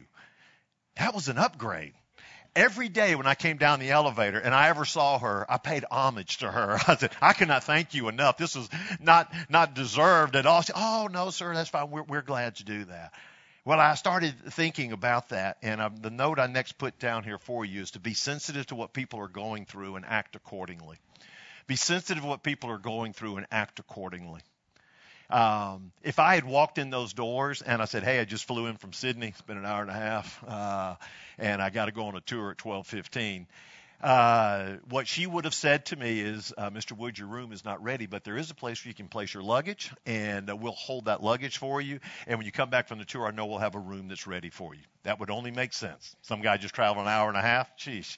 That 0.98 1.14
was 1.14 1.30
an 1.30 1.38
upgrade. 1.38 1.94
Every 2.56 2.90
day 2.90 3.16
when 3.16 3.28
I 3.28 3.36
came 3.36 3.58
down 3.58 3.80
the 3.80 3.92
elevator 3.92 4.40
and 4.40 4.56
I 4.56 4.70
ever 4.70 4.86
saw 4.86 5.20
her, 5.20 5.46
I 5.48 5.58
paid 5.58 5.86
homage 5.90 6.40
to 6.40 6.52
her. 6.52 6.80
I 6.88 6.96
said, 6.98 7.12
I 7.22 7.34
cannot 7.34 7.64
thank 7.64 7.94
you 7.94 8.10
enough. 8.10 8.38
This 8.38 8.56
is 8.56 8.68
not, 9.00 9.32
not 9.50 9.76
deserved 9.76 10.36
at 10.36 10.48
all. 10.48 10.64
Said, 10.64 10.76
oh, 10.76 11.08
no, 11.10 11.30
sir, 11.30 11.54
that's 11.54 11.70
fine. 11.70 11.92
We're, 11.92 12.04
we're 12.04 12.22
glad 12.24 12.56
to 12.56 12.66
do 12.66 12.86
that. 12.86 13.14
Well, 13.64 13.80
I 13.80 13.94
started 13.94 14.34
thinking 14.50 14.92
about 14.94 15.30
that, 15.30 15.58
and 15.62 15.80
um, 15.80 15.98
the 15.98 16.10
note 16.10 16.40
I 16.40 16.48
next 16.48 16.80
put 16.80 16.98
down 16.98 17.24
here 17.24 17.38
for 17.38 17.64
you 17.64 17.84
is 17.84 17.92
to 17.92 18.00
be 18.00 18.16
sensitive 18.16 18.66
to 18.68 18.76
what 18.76 18.92
people 18.92 19.20
are 19.20 19.28
going 19.28 19.66
through 19.66 19.98
and 19.98 20.06
act 20.06 20.36
accordingly. 20.36 20.98
Be 21.68 21.76
sensitive 21.76 22.24
to 22.24 22.30
what 22.30 22.44
people 22.44 22.70
are 22.70 22.78
going 22.78 23.14
through 23.14 23.38
and 23.38 23.48
act 23.52 23.80
accordingly. 23.80 24.42
Um, 25.30 25.94
if 26.04 26.20
I 26.20 26.36
had 26.36 26.44
walked 26.44 26.78
in 26.78 26.90
those 26.90 27.14
doors 27.14 27.62
and 27.62 27.82
I 27.82 27.86
said, 27.86 28.04
"Hey, 28.04 28.20
I 28.20 28.26
just 28.26 28.46
flew 28.46 28.66
in 28.66 28.76
from 28.76 28.92
Sydney. 28.92 29.28
It's 29.30 29.42
been 29.42 29.58
an 29.58 29.66
hour 29.66 29.82
and 29.82 29.90
a 29.90 29.94
half, 29.94 30.44
uh, 30.46 30.96
and 31.38 31.62
I 31.62 31.70
got 31.70 31.86
to 31.86 31.94
go 31.94 32.08
on 32.08 32.16
a 32.18 32.22
tour 32.22 32.52
at 32.52 32.58
12:15," 32.58 33.48
uh, 34.02 34.74
what 34.90 35.08
she 35.08 35.26
would 35.26 35.46
have 35.46 35.54
said 35.54 35.86
to 35.86 35.96
me 35.96 36.20
is, 36.20 36.54
uh, 36.58 36.70
"Mr. 36.70 36.98
Wood, 36.98 37.18
your 37.18 37.30
room 37.30 37.54
is 37.54 37.64
not 37.64 37.82
ready, 37.82 38.08
but 38.08 38.26
there 38.26 38.36
is 38.36 38.52
a 38.52 38.56
place 38.56 38.84
where 38.84 38.90
you 38.90 38.94
can 38.94 39.08
place 39.08 39.34
your 39.34 39.44
luggage, 39.44 39.94
and 40.06 40.50
uh, 40.50 40.56
we'll 40.56 40.74
hold 40.74 41.06
that 41.06 41.24
luggage 41.24 41.58
for 41.58 41.80
you. 41.80 42.02
And 42.28 42.38
when 42.38 42.46
you 42.46 42.52
come 42.52 42.70
back 42.70 42.90
from 42.90 43.00
the 43.00 43.06
tour, 43.06 43.26
I 43.26 43.32
know 43.32 43.46
we'll 43.46 43.60
have 43.60 43.76
a 43.76 43.80
room 43.80 44.10
that's 44.10 44.28
ready 44.28 44.50
for 44.50 44.76
you." 44.76 44.82
That 45.04 45.22
would 45.22 45.30
only 45.30 45.52
make 45.52 45.72
sense. 45.72 46.14
Some 46.24 46.42
guy 46.42 46.58
just 46.58 46.76
traveled 46.76 47.06
an 47.06 47.12
hour 47.12 47.30
and 47.30 47.38
a 47.38 47.42
half. 47.42 47.78
Sheesh. 47.78 48.18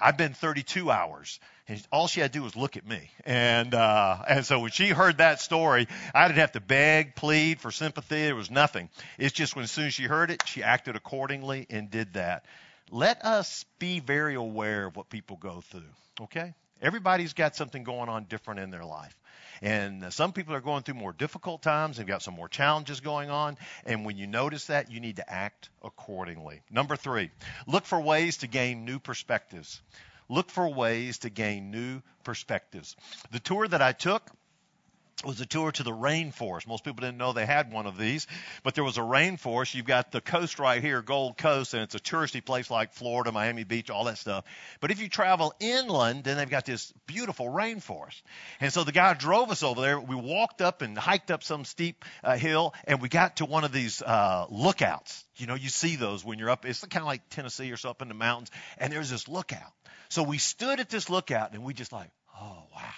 I've 0.00 0.16
been 0.16 0.34
32 0.34 0.90
hours. 0.90 1.40
And 1.68 1.84
all 1.90 2.06
she 2.06 2.20
had 2.20 2.32
to 2.32 2.38
do 2.38 2.42
was 2.44 2.54
look 2.54 2.76
at 2.76 2.86
me. 2.86 3.10
And, 3.24 3.74
uh, 3.74 4.22
and 4.28 4.46
so 4.46 4.60
when 4.60 4.70
she 4.70 4.88
heard 4.88 5.18
that 5.18 5.40
story, 5.40 5.88
I 6.14 6.28
didn't 6.28 6.38
have 6.38 6.52
to 6.52 6.60
beg, 6.60 7.16
plead 7.16 7.60
for 7.60 7.72
sympathy. 7.72 8.24
There 8.24 8.36
was 8.36 8.50
nothing. 8.50 8.88
It's 9.18 9.34
just 9.34 9.56
when 9.56 9.64
as 9.64 9.70
soon 9.70 9.86
as 9.86 9.94
she 9.94 10.04
heard 10.04 10.30
it, 10.30 10.44
she 10.46 10.62
acted 10.62 10.94
accordingly 10.94 11.66
and 11.68 11.90
did 11.90 12.14
that. 12.14 12.44
Let 12.90 13.24
us 13.24 13.64
be 13.80 13.98
very 13.98 14.36
aware 14.36 14.86
of 14.86 14.96
what 14.96 15.08
people 15.08 15.36
go 15.36 15.60
through. 15.60 15.82
Okay? 16.20 16.54
Everybody's 16.80 17.32
got 17.32 17.56
something 17.56 17.82
going 17.82 18.08
on 18.08 18.24
different 18.24 18.60
in 18.60 18.70
their 18.70 18.84
life. 18.84 19.16
And 19.62 20.04
uh, 20.04 20.10
some 20.10 20.32
people 20.32 20.54
are 20.54 20.60
going 20.60 20.82
through 20.82 20.94
more 20.94 21.12
difficult 21.12 21.62
times. 21.62 21.96
They've 21.96 22.06
got 22.06 22.22
some 22.22 22.34
more 22.34 22.48
challenges 22.48 23.00
going 23.00 23.30
on. 23.30 23.56
And 23.84 24.04
when 24.04 24.16
you 24.16 24.26
notice 24.26 24.66
that, 24.66 24.90
you 24.90 25.00
need 25.00 25.16
to 25.16 25.30
act 25.30 25.70
accordingly. 25.82 26.62
Number 26.70 26.96
three, 26.96 27.30
look 27.66 27.84
for 27.84 28.00
ways 28.00 28.38
to 28.38 28.46
gain 28.46 28.84
new 28.84 28.98
perspectives. 28.98 29.80
Look 30.28 30.50
for 30.50 30.68
ways 30.68 31.18
to 31.18 31.30
gain 31.30 31.70
new 31.70 32.02
perspectives. 32.24 32.96
The 33.30 33.40
tour 33.40 33.68
that 33.68 33.80
I 33.80 33.92
took, 33.92 34.28
was 35.24 35.40
a 35.40 35.46
tour 35.46 35.72
to 35.72 35.82
the 35.82 35.92
rainforest. 35.92 36.66
Most 36.66 36.84
people 36.84 37.00
didn't 37.00 37.16
know 37.16 37.32
they 37.32 37.46
had 37.46 37.72
one 37.72 37.86
of 37.86 37.96
these, 37.96 38.26
but 38.62 38.74
there 38.74 38.84
was 38.84 38.98
a 38.98 39.02
rainforest. 39.02 39.74
You've 39.74 39.86
got 39.86 40.12
the 40.12 40.20
coast 40.20 40.58
right 40.58 40.82
here, 40.82 41.00
Gold 41.00 41.38
Coast, 41.38 41.72
and 41.72 41.82
it's 41.82 41.94
a 41.94 41.98
touristy 41.98 42.44
place 42.44 42.70
like 42.70 42.92
Florida, 42.92 43.32
Miami 43.32 43.64
Beach, 43.64 43.88
all 43.88 44.04
that 44.04 44.18
stuff. 44.18 44.44
But 44.80 44.90
if 44.90 45.00
you 45.00 45.08
travel 45.08 45.54
inland, 45.58 46.24
then 46.24 46.36
they've 46.36 46.50
got 46.50 46.66
this 46.66 46.92
beautiful 47.06 47.46
rainforest. 47.46 48.20
And 48.60 48.72
so 48.72 48.84
the 48.84 48.92
guy 48.92 49.14
drove 49.14 49.50
us 49.50 49.62
over 49.62 49.80
there. 49.80 49.98
We 49.98 50.16
walked 50.16 50.60
up 50.60 50.82
and 50.82 50.98
hiked 50.98 51.30
up 51.30 51.42
some 51.42 51.64
steep 51.64 52.04
uh, 52.22 52.36
hill, 52.36 52.74
and 52.84 53.00
we 53.00 53.08
got 53.08 53.36
to 53.36 53.46
one 53.46 53.64
of 53.64 53.72
these 53.72 54.02
uh, 54.02 54.46
lookouts. 54.50 55.24
You 55.36 55.46
know, 55.46 55.54
you 55.54 55.70
see 55.70 55.96
those 55.96 56.24
when 56.24 56.38
you're 56.38 56.50
up. 56.50 56.66
It's 56.66 56.80
kind 56.80 57.02
of 57.02 57.06
like 57.06 57.28
Tennessee 57.30 57.72
or 57.72 57.76
up 57.88 58.02
in 58.02 58.08
the 58.08 58.14
mountains, 58.14 58.50
and 58.78 58.92
there's 58.92 59.10
this 59.10 59.28
lookout. 59.28 59.72
So 60.08 60.22
we 60.22 60.38
stood 60.38 60.80
at 60.80 60.88
this 60.88 61.08
lookout, 61.08 61.52
and 61.52 61.62
we 61.64 61.74
just 61.74 61.92
like, 61.92 62.10
oh 62.38 62.64
wow, 62.74 62.92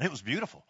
it 0.00 0.10
was 0.10 0.22
beautiful. 0.22 0.64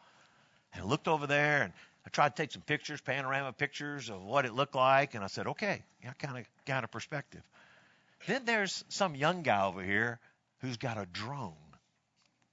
And 0.73 0.85
looked 0.85 1.09
over 1.09 1.27
there 1.27 1.63
and 1.63 1.73
I 2.07 2.11
tried 2.11 2.35
to 2.35 2.43
take 2.43 2.53
some 2.53 2.63
pictures, 2.63 3.01
panorama 3.01 3.53
pictures 3.53 4.09
of 4.09 4.23
what 4.23 4.45
it 4.47 4.55
looked 4.55 4.75
like, 4.75 5.15
and 5.15 5.23
I 5.23 5.27
said, 5.27 5.47
okay, 5.49 5.83
I 6.09 6.13
kind 6.13 6.39
of 6.39 6.47
got 6.65 6.85
a 6.85 6.89
perspective. 6.89 7.43
Then 8.27 8.45
there's 8.45 8.85
some 8.89 9.15
young 9.15 9.43
guy 9.43 9.67
over 9.67 9.83
here 9.83 10.19
who's 10.61 10.77
got 10.77 10.99
a 10.99 11.07
drone. 11.07 11.55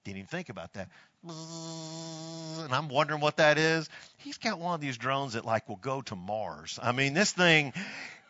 Didn't 0.03 0.17
even 0.17 0.27
think 0.27 0.49
about 0.49 0.73
that. 0.73 0.89
And 1.23 2.73
I'm 2.73 2.87
wondering 2.89 3.19
what 3.19 3.37
that 3.37 3.57
is. 3.57 3.89
He's 4.17 4.37
got 4.37 4.59
one 4.59 4.75
of 4.75 4.81
these 4.81 4.97
drones 4.97 5.33
that 5.33 5.45
like 5.45 5.67
will 5.67 5.75
go 5.75 6.01
to 6.03 6.15
Mars. 6.15 6.79
I 6.81 6.91
mean, 6.91 7.13
this 7.13 7.31
thing, 7.31 7.73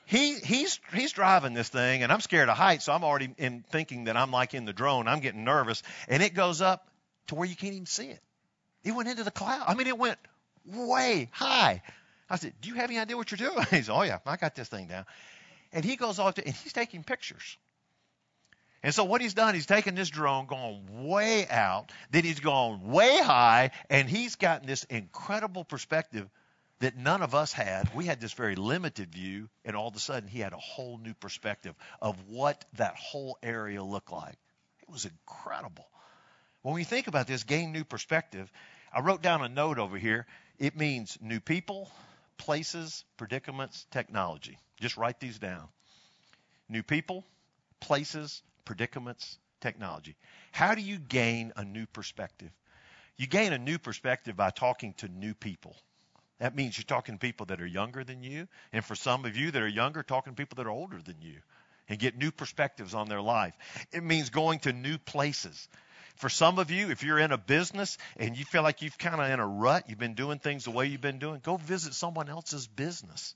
he 0.06 0.36
he's 0.36 0.80
he's 0.94 1.12
driving 1.12 1.54
this 1.54 1.70
thing, 1.70 2.02
and 2.02 2.12
I'm 2.12 2.22
scared 2.22 2.50
of 2.50 2.58
heights, 2.58 2.86
so 2.86 2.94
I'm 2.94 3.04
already 3.04 3.30
in 3.38 3.64
thinking 3.70 4.06
that 4.06 4.18
I'm 4.18 4.32
like 4.32 4.54
in 4.54 4.66
the 4.66 4.74
drone. 4.74 5.08
I'm 5.08 5.20
getting 5.20 5.44
nervous, 5.44 5.84
and 6.08 6.24
it 6.24 6.34
goes 6.34 6.62
up 6.62 6.88
to 7.28 7.36
where 7.36 7.48
you 7.48 7.56
can't 7.56 7.74
even 7.74 7.86
see 7.86 8.08
it. 8.08 8.22
It 8.84 8.92
went 8.92 9.10
into 9.10 9.24
the 9.24 9.32
cloud. 9.32 9.64
I 9.68 9.74
mean, 9.74 9.88
it 9.88 9.98
went 9.98 10.18
way 10.66 11.30
high. 11.32 11.82
I 12.30 12.36
said, 12.36 12.54
Do 12.62 12.70
you 12.70 12.76
have 12.76 12.90
any 12.90 13.00
idea 13.00 13.18
what 13.18 13.32
you're 13.32 13.50
doing? 13.50 13.66
He 13.70 13.82
said, 13.82 13.94
Oh, 13.94 14.04
yeah, 14.04 14.20
I 14.26 14.38
got 14.38 14.56
this 14.56 14.68
thing 14.68 14.88
down. 14.88 15.06
And 15.72 15.84
he 15.84 15.96
goes 15.96 16.20
off 16.20 16.36
to, 16.36 16.46
and 16.46 16.56
he's 16.56 16.74
taking 16.74 17.04
pictures. 17.04 17.58
And 18.84 18.94
so 18.94 19.04
what 19.04 19.22
he's 19.22 19.34
done, 19.34 19.56
he's 19.56 19.66
taken 19.66 19.96
this 19.96 20.10
drone, 20.10 20.46
gone 20.46 21.08
way 21.08 21.48
out, 21.50 21.92
then 22.12 22.24
he's 22.24 22.40
gone 22.40 22.92
way 22.92 23.20
high, 23.22 23.72
and 23.90 24.08
he's 24.08 24.36
gotten 24.36 24.68
this 24.68 24.84
incredible 24.86 25.66
perspective 25.66 26.30
that 26.80 26.96
none 26.96 27.24
of 27.24 27.34
us 27.34 27.52
had. 27.52 27.94
We 27.96 28.06
had 28.06 28.22
this 28.22 28.34
very 28.34 28.56
limited 28.56 29.12
view, 29.14 29.50
and 29.66 29.76
all 29.76 29.88
of 29.88 29.96
a 29.96 30.00
sudden 30.00 30.30
he 30.30 30.40
had 30.40 30.54
a 30.54 30.58
whole 30.58 31.00
new 31.00 31.16
perspective 31.16 31.76
of 32.02 32.16
what 32.28 32.64
that 32.74 32.96
whole 32.96 33.38
area 33.42 33.84
looked 33.84 34.12
like. 34.12 34.38
It 34.82 34.90
was 34.90 35.06
incredible. 35.06 35.88
When 36.62 36.76
we 36.76 36.84
think 36.84 37.08
about 37.08 37.28
this, 37.28 37.44
gain 37.44 37.72
new 37.72 37.84
perspective, 37.84 38.52
I 38.94 39.02
wrote 39.02 39.22
down 39.22 39.44
a 39.44 39.50
note 39.50 39.80
over 39.80 39.98
here. 39.98 40.26
It 40.60 40.76
means 40.78 41.18
new 41.22 41.40
people, 41.40 41.90
places, 42.38 43.06
predicaments, 43.18 43.86
technology. 43.92 44.58
Just 44.80 44.98
write 44.98 45.20
these 45.20 45.40
down. 45.40 45.68
New 46.70 46.84
people, 46.84 47.24
places, 47.80 48.42
predicaments, 48.66 49.38
technology. 49.62 50.16
How 50.52 50.76
do 50.76 50.82
you 50.82 50.98
gain 50.98 51.54
a 51.56 51.64
new 51.64 51.86
perspective? 51.86 52.52
You 53.18 53.28
gain 53.28 53.54
a 53.54 53.58
new 53.58 53.80
perspective 53.80 54.36
by 54.36 54.52
talking 54.52 54.94
to 54.96 55.08
new 55.08 55.34
people. 55.34 55.76
That 56.40 56.56
means 56.56 56.78
you're 56.78 56.84
talking 56.84 57.16
to 57.16 57.20
people 57.20 57.48
that 57.48 57.62
are 57.62 57.66
younger 57.66 58.04
than 58.04 58.22
you. 58.22 58.48
And 58.72 58.86
for 58.86 58.96
some 58.96 59.26
of 59.26 59.36
you 59.36 59.50
that 59.52 59.62
are 59.62 59.68
younger, 59.68 60.04
talking 60.04 60.34
to 60.34 60.38
people 60.38 60.56
that 60.58 60.68
are 60.68 60.72
older 60.72 61.02
than 61.02 61.16
you 61.22 61.38
and 61.90 61.98
get 61.98 62.18
new 62.18 62.32
perspectives 62.32 62.94
on 62.94 63.08
their 63.08 63.22
life. 63.22 63.56
It 63.92 64.04
means 64.04 64.30
going 64.30 64.60
to 64.60 64.74
new 64.74 64.98
places. 64.98 65.68
For 66.18 66.30
some 66.30 66.60
of 66.60 66.72
you, 66.72 66.90
if 66.90 67.04
you're 67.04 67.20
in 67.20 67.32
a 67.32 67.38
business 67.38 67.98
and 68.18 68.38
you 68.38 68.44
feel 68.44 68.64
like 68.64 68.82
you've 68.82 68.98
kind 68.98 69.22
of 69.22 69.30
in 69.30 69.40
a 69.40 69.48
rut, 69.48 69.86
you've 69.88 70.00
been 70.00 70.16
doing 70.16 70.40
things 70.40 70.64
the 70.64 70.72
way 70.72 70.88
you've 70.88 71.02
been 71.02 71.20
doing, 71.20 71.40
go 71.44 71.58
visit 71.58 71.94
someone 71.94 72.28
else's 72.28 72.68
business 72.68 73.36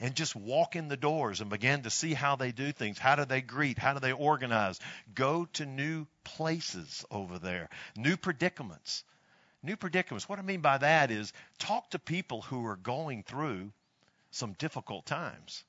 and 0.00 0.14
just 0.14 0.34
walk 0.34 0.74
in 0.74 0.88
the 0.88 0.96
doors 0.96 1.40
and 1.40 1.50
begin 1.50 1.82
to 1.82 1.90
see 1.90 2.14
how 2.14 2.36
they 2.36 2.50
do 2.50 2.72
things. 2.72 2.98
How 2.98 3.16
do 3.16 3.24
they 3.24 3.40
greet? 3.40 3.78
How 3.78 3.92
do 3.92 4.00
they 4.00 4.12
organize? 4.12 4.80
Go 5.14 5.46
to 5.54 5.66
new 5.66 6.06
places 6.24 7.04
over 7.10 7.38
there, 7.38 7.68
new 7.96 8.16
predicaments. 8.16 9.04
New 9.62 9.76
predicaments. 9.76 10.28
What 10.28 10.40
I 10.40 10.42
mean 10.42 10.60
by 10.60 10.78
that 10.78 11.12
is 11.12 11.32
talk 11.58 11.90
to 11.90 12.00
people 12.00 12.42
who 12.42 12.66
are 12.66 12.74
going 12.74 13.22
through 13.22 13.72
some 14.32 14.54
difficult 14.54 15.06
times 15.06 15.62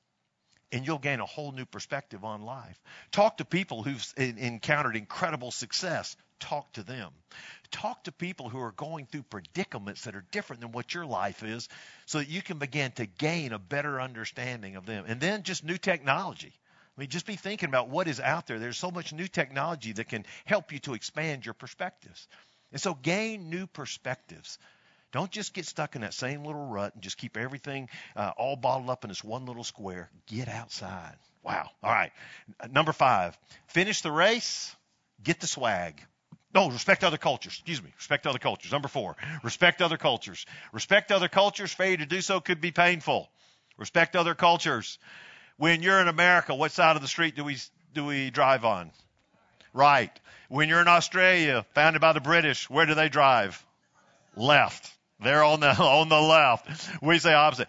and 0.72 0.84
you'll 0.84 0.98
gain 0.98 1.20
a 1.20 1.26
whole 1.26 1.52
new 1.52 1.64
perspective 1.64 2.24
on 2.24 2.42
life. 2.42 2.82
Talk 3.12 3.36
to 3.36 3.44
people 3.44 3.84
who've 3.84 4.04
encountered 4.16 4.96
incredible 4.96 5.52
success. 5.52 6.16
Talk 6.40 6.72
to 6.74 6.82
them. 6.82 7.10
Talk 7.70 8.04
to 8.04 8.12
people 8.12 8.48
who 8.48 8.60
are 8.60 8.72
going 8.72 9.06
through 9.06 9.24
predicaments 9.24 10.04
that 10.04 10.14
are 10.14 10.24
different 10.30 10.62
than 10.62 10.72
what 10.72 10.94
your 10.94 11.06
life 11.06 11.42
is 11.42 11.68
so 12.06 12.18
that 12.18 12.28
you 12.28 12.42
can 12.42 12.58
begin 12.58 12.92
to 12.92 13.06
gain 13.06 13.52
a 13.52 13.58
better 13.58 14.00
understanding 14.00 14.76
of 14.76 14.86
them. 14.86 15.04
And 15.08 15.20
then 15.20 15.42
just 15.42 15.64
new 15.64 15.78
technology. 15.78 16.52
I 16.96 17.00
mean, 17.00 17.10
just 17.10 17.26
be 17.26 17.36
thinking 17.36 17.68
about 17.68 17.88
what 17.88 18.06
is 18.06 18.20
out 18.20 18.46
there. 18.46 18.58
There's 18.58 18.76
so 18.76 18.90
much 18.90 19.12
new 19.12 19.26
technology 19.26 19.92
that 19.92 20.08
can 20.08 20.24
help 20.44 20.72
you 20.72 20.78
to 20.80 20.94
expand 20.94 21.44
your 21.44 21.54
perspectives. 21.54 22.28
And 22.70 22.80
so 22.80 22.94
gain 22.94 23.50
new 23.50 23.66
perspectives. 23.66 24.58
Don't 25.12 25.30
just 25.30 25.54
get 25.54 25.64
stuck 25.66 25.94
in 25.94 26.02
that 26.02 26.14
same 26.14 26.44
little 26.44 26.66
rut 26.66 26.94
and 26.94 27.02
just 27.02 27.16
keep 27.16 27.36
everything 27.36 27.88
uh, 28.16 28.32
all 28.36 28.56
bottled 28.56 28.90
up 28.90 29.04
in 29.04 29.08
this 29.08 29.22
one 29.22 29.46
little 29.46 29.62
square. 29.64 30.10
Get 30.26 30.48
outside. 30.48 31.16
Wow. 31.44 31.70
All 31.82 31.90
right. 31.90 32.10
Number 32.70 32.92
five, 32.92 33.38
finish 33.68 34.00
the 34.00 34.10
race, 34.10 34.74
get 35.22 35.40
the 35.40 35.46
swag. 35.46 36.00
No, 36.54 36.70
respect 36.70 37.02
other 37.02 37.16
cultures. 37.16 37.54
Excuse 37.54 37.82
me. 37.82 37.90
Respect 37.96 38.26
other 38.26 38.38
cultures. 38.38 38.70
Number 38.70 38.86
four, 38.88 39.16
respect 39.42 39.82
other 39.82 39.96
cultures. 39.96 40.46
Respect 40.72 41.10
other 41.10 41.28
cultures. 41.28 41.72
Failure 41.72 41.96
to 41.96 42.06
do 42.06 42.20
so 42.20 42.40
could 42.40 42.60
be 42.60 42.70
painful. 42.70 43.28
Respect 43.76 44.14
other 44.14 44.36
cultures. 44.36 44.98
When 45.56 45.82
you're 45.82 46.00
in 46.00 46.08
America, 46.08 46.54
what 46.54 46.70
side 46.70 46.94
of 46.94 47.02
the 47.02 47.08
street 47.08 47.34
do 47.34 47.44
we 47.44 47.58
do 47.92 48.04
we 48.04 48.30
drive 48.30 48.64
on? 48.64 48.92
Right. 49.72 50.12
When 50.48 50.68
you're 50.68 50.80
in 50.80 50.88
Australia, 50.88 51.66
founded 51.74 52.00
by 52.00 52.12
the 52.12 52.20
British, 52.20 52.70
where 52.70 52.86
do 52.86 52.94
they 52.94 53.08
drive? 53.08 53.64
Left. 54.36 54.88
They're 55.20 55.42
on 55.42 55.58
the 55.58 55.70
on 55.82 56.08
the 56.08 56.20
left. 56.20 56.88
We 57.02 57.18
say 57.18 57.32
opposite. 57.32 57.68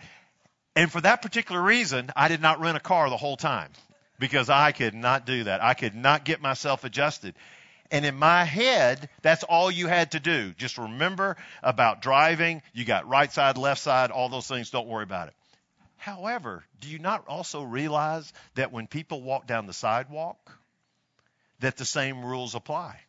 And 0.76 0.92
for 0.92 1.02
that 1.02 1.22
particular 1.24 1.62
reason, 1.62 2.12
I 2.16 2.28
did 2.28 2.42
not 2.42 2.60
rent 2.60 2.78
a 2.78 2.82
car 2.82 3.10
the 3.10 3.18
whole 3.18 3.38
time 3.38 3.72
because 4.20 4.50
I 4.50 4.74
could 4.74 4.94
not 4.94 5.26
do 5.26 5.46
that. 5.46 5.64
I 5.64 5.74
could 5.74 5.96
not 5.96 6.26
get 6.26 6.42
myself 6.42 6.84
adjusted. 6.84 7.34
And 7.92 8.06
in 8.06 8.16
my 8.16 8.44
head, 8.44 9.10
that's 9.22 9.44
all 9.44 9.70
you 9.70 9.88
had 9.88 10.12
to 10.12 10.20
do. 10.20 10.54
Just 10.54 10.78
remember 10.78 11.38
about 11.62 12.02
driving. 12.02 12.62
You 12.74 12.84
got 12.84 13.08
right 13.08 13.32
side, 13.32 13.58
left 13.58 13.82
side, 13.82 14.12
all 14.12 14.30
those 14.30 14.48
things. 14.48 14.72
Don't 14.72 14.88
worry 14.88 15.04
about 15.04 15.28
it. 15.28 15.36
However, 15.98 16.64
do 16.82 16.90
you 16.90 17.00
not 17.00 17.28
also 17.28 17.62
realize 17.64 18.32
that 18.56 18.72
when 18.72 18.88
people 18.88 19.22
walk 19.22 19.48
down 19.48 19.66
the 19.66 19.74
sidewalk, 19.74 20.38
that 21.60 21.78
the 21.78 21.86
same 21.86 22.24
rules 22.24 22.56
apply? 22.56 23.00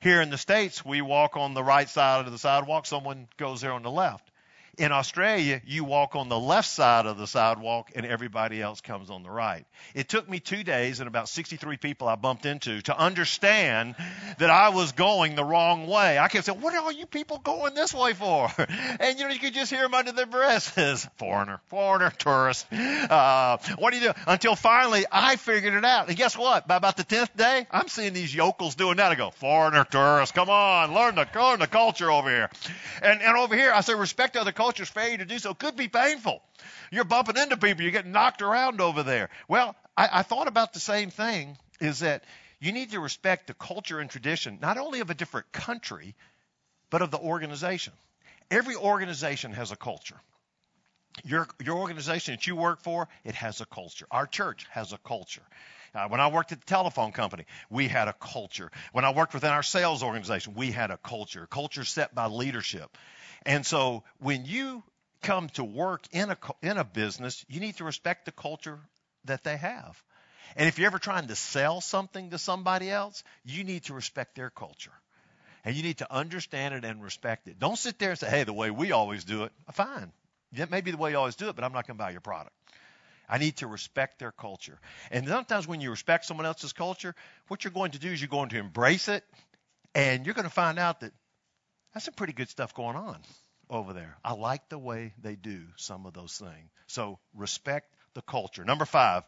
Here 0.00 0.22
in 0.22 0.30
the 0.30 0.38
States, 0.38 0.84
we 0.84 1.02
walk 1.02 1.36
on 1.36 1.54
the 1.54 1.62
right 1.62 1.88
side 1.88 2.24
of 2.24 2.32
the 2.32 2.38
sidewalk, 2.38 2.86
someone 2.86 3.28
goes 3.36 3.60
there 3.60 3.72
on 3.72 3.82
the 3.82 3.90
left. 3.90 4.29
In 4.78 4.92
Australia, 4.92 5.60
you 5.66 5.84
walk 5.84 6.16
on 6.16 6.28
the 6.28 6.38
left 6.38 6.68
side 6.68 7.06
of 7.06 7.18
the 7.18 7.26
sidewalk 7.26 7.90
and 7.94 8.06
everybody 8.06 8.62
else 8.62 8.80
comes 8.80 9.10
on 9.10 9.22
the 9.22 9.30
right. 9.30 9.66
It 9.94 10.08
took 10.08 10.28
me 10.28 10.40
two 10.40 10.62
days 10.62 11.00
and 11.00 11.08
about 11.08 11.28
63 11.28 11.76
people 11.76 12.08
I 12.08 12.14
bumped 12.14 12.46
into 12.46 12.80
to 12.82 12.96
understand 12.96 13.96
that 14.38 14.48
I 14.48 14.70
was 14.70 14.92
going 14.92 15.34
the 15.34 15.44
wrong 15.44 15.86
way. 15.86 16.18
I 16.18 16.28
kept 16.28 16.46
saying, 16.46 16.60
what 16.60 16.74
are 16.74 16.82
all 16.82 16.92
you 16.92 17.06
people 17.06 17.38
going 17.38 17.74
this 17.74 17.92
way 17.92 18.12
for? 18.14 18.50
And 19.00 19.18
you 19.18 19.26
know, 19.26 19.32
you 19.32 19.38
could 19.38 19.54
just 19.54 19.70
hear 19.70 19.82
them 19.82 19.94
under 19.94 20.12
their 20.12 20.26
breaths. 20.26 21.08
foreigner, 21.16 21.60
foreigner, 21.68 22.10
tourist. 22.10 22.66
Uh, 22.72 23.58
what 23.78 23.92
do 23.92 23.98
you 23.98 24.08
do? 24.08 24.12
Until 24.26 24.56
finally 24.56 25.04
I 25.10 25.36
figured 25.36 25.74
it 25.74 25.84
out. 25.84 26.08
And 26.08 26.16
guess 26.16 26.36
what? 26.36 26.66
By 26.66 26.76
about 26.76 26.96
the 26.96 27.04
10th 27.04 27.34
day, 27.36 27.66
I'm 27.70 27.88
seeing 27.88 28.12
these 28.12 28.34
yokels 28.34 28.74
doing 28.74 28.96
that. 28.98 29.10
I 29.10 29.14
go, 29.14 29.30
foreigner, 29.30 29.84
tourist, 29.84 30.34
come 30.34 30.50
on, 30.50 30.94
learn 30.94 31.14
the, 31.14 31.26
learn 31.34 31.60
the 31.60 31.66
culture 31.66 32.10
over 32.10 32.28
here. 32.28 32.50
And, 33.02 33.22
and 33.22 33.36
over 33.36 33.56
here, 33.56 33.72
I 33.72 33.80
say, 33.80 33.94
respect 33.94 34.36
other 34.36 34.52
culture's 34.60 34.90
failure 34.90 35.16
to 35.16 35.24
do 35.24 35.38
so 35.38 35.54
could 35.54 35.74
be 35.74 35.88
painful. 35.88 36.42
You're 36.92 37.04
bumping 37.04 37.38
into 37.38 37.56
people, 37.56 37.82
you're 37.82 37.92
getting 37.92 38.12
knocked 38.12 38.42
around 38.42 38.82
over 38.82 39.02
there. 39.02 39.30
Well, 39.48 39.74
I, 39.96 40.20
I 40.20 40.22
thought 40.22 40.48
about 40.48 40.74
the 40.74 40.80
same 40.80 41.08
thing 41.08 41.56
is 41.80 42.00
that 42.00 42.24
you 42.60 42.72
need 42.72 42.90
to 42.90 43.00
respect 43.00 43.46
the 43.46 43.54
culture 43.54 44.00
and 44.00 44.10
tradition, 44.10 44.58
not 44.60 44.76
only 44.76 45.00
of 45.00 45.08
a 45.08 45.14
different 45.14 45.50
country, 45.50 46.14
but 46.90 47.00
of 47.00 47.10
the 47.10 47.18
organization. 47.18 47.94
Every 48.50 48.76
organization 48.76 49.52
has 49.52 49.72
a 49.72 49.76
culture. 49.76 50.20
Your, 51.24 51.48
your 51.64 51.78
organization 51.78 52.34
that 52.34 52.46
you 52.46 52.54
work 52.54 52.82
for, 52.82 53.08
it 53.24 53.34
has 53.36 53.62
a 53.62 53.66
culture. 53.66 54.06
Our 54.10 54.26
church 54.26 54.66
has 54.72 54.92
a 54.92 54.98
culture. 54.98 55.42
Uh, 55.94 56.08
when 56.08 56.20
I 56.20 56.28
worked 56.28 56.52
at 56.52 56.60
the 56.60 56.66
telephone 56.66 57.12
company, 57.12 57.46
we 57.70 57.88
had 57.88 58.08
a 58.08 58.12
culture. 58.12 58.70
When 58.92 59.06
I 59.06 59.12
worked 59.12 59.32
within 59.32 59.52
our 59.52 59.62
sales 59.62 60.02
organization, 60.02 60.52
we 60.54 60.70
had 60.70 60.90
a 60.90 60.98
culture. 60.98 61.46
Culture 61.46 61.84
set 61.84 62.14
by 62.14 62.26
leadership. 62.26 62.96
And 63.46 63.64
so 63.64 64.04
when 64.18 64.44
you 64.44 64.82
come 65.22 65.48
to 65.50 65.64
work 65.64 66.04
in 66.12 66.30
a, 66.30 66.38
in 66.62 66.76
a 66.78 66.84
business, 66.84 67.44
you 67.48 67.60
need 67.60 67.76
to 67.76 67.84
respect 67.84 68.24
the 68.24 68.32
culture 68.32 68.78
that 69.24 69.44
they 69.44 69.56
have. 69.56 70.02
And 70.56 70.66
if 70.68 70.78
you're 70.78 70.86
ever 70.86 70.98
trying 70.98 71.28
to 71.28 71.36
sell 71.36 71.80
something 71.80 72.30
to 72.30 72.38
somebody 72.38 72.90
else, 72.90 73.22
you 73.44 73.64
need 73.64 73.84
to 73.84 73.94
respect 73.94 74.34
their 74.34 74.50
culture. 74.50 74.92
And 75.64 75.76
you 75.76 75.82
need 75.82 75.98
to 75.98 76.12
understand 76.12 76.74
it 76.74 76.84
and 76.84 77.02
respect 77.02 77.46
it. 77.48 77.58
Don't 77.58 77.76
sit 77.76 77.98
there 77.98 78.10
and 78.10 78.18
say, 78.18 78.30
hey, 78.30 78.44
the 78.44 78.52
way 78.52 78.70
we 78.70 78.92
always 78.92 79.24
do 79.24 79.44
it. 79.44 79.52
Fine. 79.72 80.12
That 80.52 80.70
may 80.70 80.80
be 80.80 80.90
the 80.90 80.96
way 80.96 81.12
you 81.12 81.18
always 81.18 81.36
do 81.36 81.48
it, 81.48 81.54
but 81.54 81.64
I'm 81.64 81.72
not 81.72 81.86
going 81.86 81.96
to 81.96 82.02
buy 82.02 82.10
your 82.10 82.22
product. 82.22 82.54
I 83.28 83.38
need 83.38 83.58
to 83.58 83.68
respect 83.68 84.18
their 84.18 84.32
culture. 84.32 84.78
And 85.12 85.28
sometimes 85.28 85.68
when 85.68 85.80
you 85.80 85.90
respect 85.90 86.24
someone 86.24 86.46
else's 86.46 86.72
culture, 86.72 87.14
what 87.46 87.62
you're 87.62 87.72
going 87.72 87.92
to 87.92 88.00
do 88.00 88.08
is 88.08 88.20
you're 88.20 88.28
going 88.28 88.48
to 88.48 88.58
embrace 88.58 89.06
it, 89.08 89.22
and 89.94 90.24
you're 90.26 90.34
going 90.34 90.48
to 90.48 90.50
find 90.50 90.78
out 90.78 91.00
that 91.00 91.12
that's 91.92 92.04
some 92.04 92.14
pretty 92.14 92.32
good 92.32 92.48
stuff 92.48 92.74
going 92.74 92.96
on 92.96 93.18
over 93.68 93.92
there. 93.92 94.16
I 94.24 94.32
like 94.34 94.68
the 94.68 94.78
way 94.78 95.12
they 95.22 95.36
do 95.36 95.62
some 95.76 96.06
of 96.06 96.12
those 96.12 96.36
things. 96.36 96.70
So 96.86 97.18
respect 97.34 97.94
the 98.14 98.22
culture. 98.22 98.64
Number 98.64 98.84
five, 98.84 99.22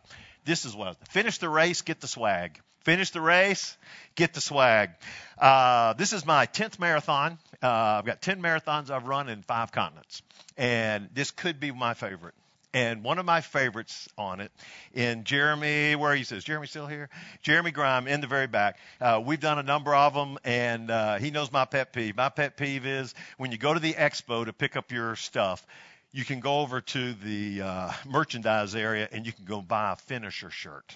this 0.44 0.64
is 0.64 0.74
what 0.74 0.96
finish 1.08 1.38
the 1.38 1.48
race, 1.48 1.82
get 1.82 2.00
the 2.00 2.08
swag. 2.08 2.60
Finish 2.84 3.12
the 3.12 3.20
race, 3.20 3.76
get 4.16 4.34
the 4.34 4.40
swag. 4.40 4.90
Uh, 5.38 5.92
this 5.92 6.12
is 6.12 6.26
my 6.26 6.46
10th 6.46 6.80
marathon. 6.80 7.38
Uh, 7.62 7.68
I've 7.68 8.04
got 8.04 8.20
10 8.20 8.42
marathons 8.42 8.90
I've 8.90 9.06
run 9.06 9.28
in 9.28 9.42
five 9.42 9.70
continents. 9.70 10.20
And 10.56 11.08
this 11.14 11.30
could 11.30 11.60
be 11.60 11.70
my 11.70 11.94
favorite. 11.94 12.34
And 12.74 13.04
one 13.04 13.18
of 13.18 13.26
my 13.26 13.42
favorites 13.42 14.08
on 14.16 14.40
it, 14.40 14.50
in 14.94 15.24
Jeremy, 15.24 15.94
where 15.94 16.14
he 16.14 16.24
says, 16.24 16.42
Jeremy 16.42 16.66
still 16.66 16.86
here? 16.86 17.10
Jeremy 17.42 17.70
Grime 17.70 18.08
in 18.08 18.22
the 18.22 18.26
very 18.26 18.46
back. 18.46 18.78
Uh, 18.98 19.20
we've 19.24 19.40
done 19.40 19.58
a 19.58 19.62
number 19.62 19.94
of 19.94 20.14
them, 20.14 20.38
and 20.42 20.90
uh, 20.90 21.18
he 21.18 21.30
knows 21.30 21.52
my 21.52 21.66
pet 21.66 21.92
peeve. 21.92 22.16
My 22.16 22.30
pet 22.30 22.56
peeve 22.56 22.86
is 22.86 23.14
when 23.36 23.52
you 23.52 23.58
go 23.58 23.74
to 23.74 23.80
the 23.80 23.92
expo 23.92 24.46
to 24.46 24.54
pick 24.54 24.76
up 24.76 24.90
your 24.90 25.16
stuff, 25.16 25.66
you 26.12 26.24
can 26.24 26.40
go 26.40 26.60
over 26.60 26.80
to 26.80 27.14
the 27.14 27.62
uh, 27.62 27.92
merchandise 28.06 28.74
area 28.74 29.08
and 29.10 29.24
you 29.26 29.32
can 29.32 29.46
go 29.46 29.60
buy 29.60 29.92
a 29.92 29.96
finisher 29.96 30.50
shirt. 30.50 30.94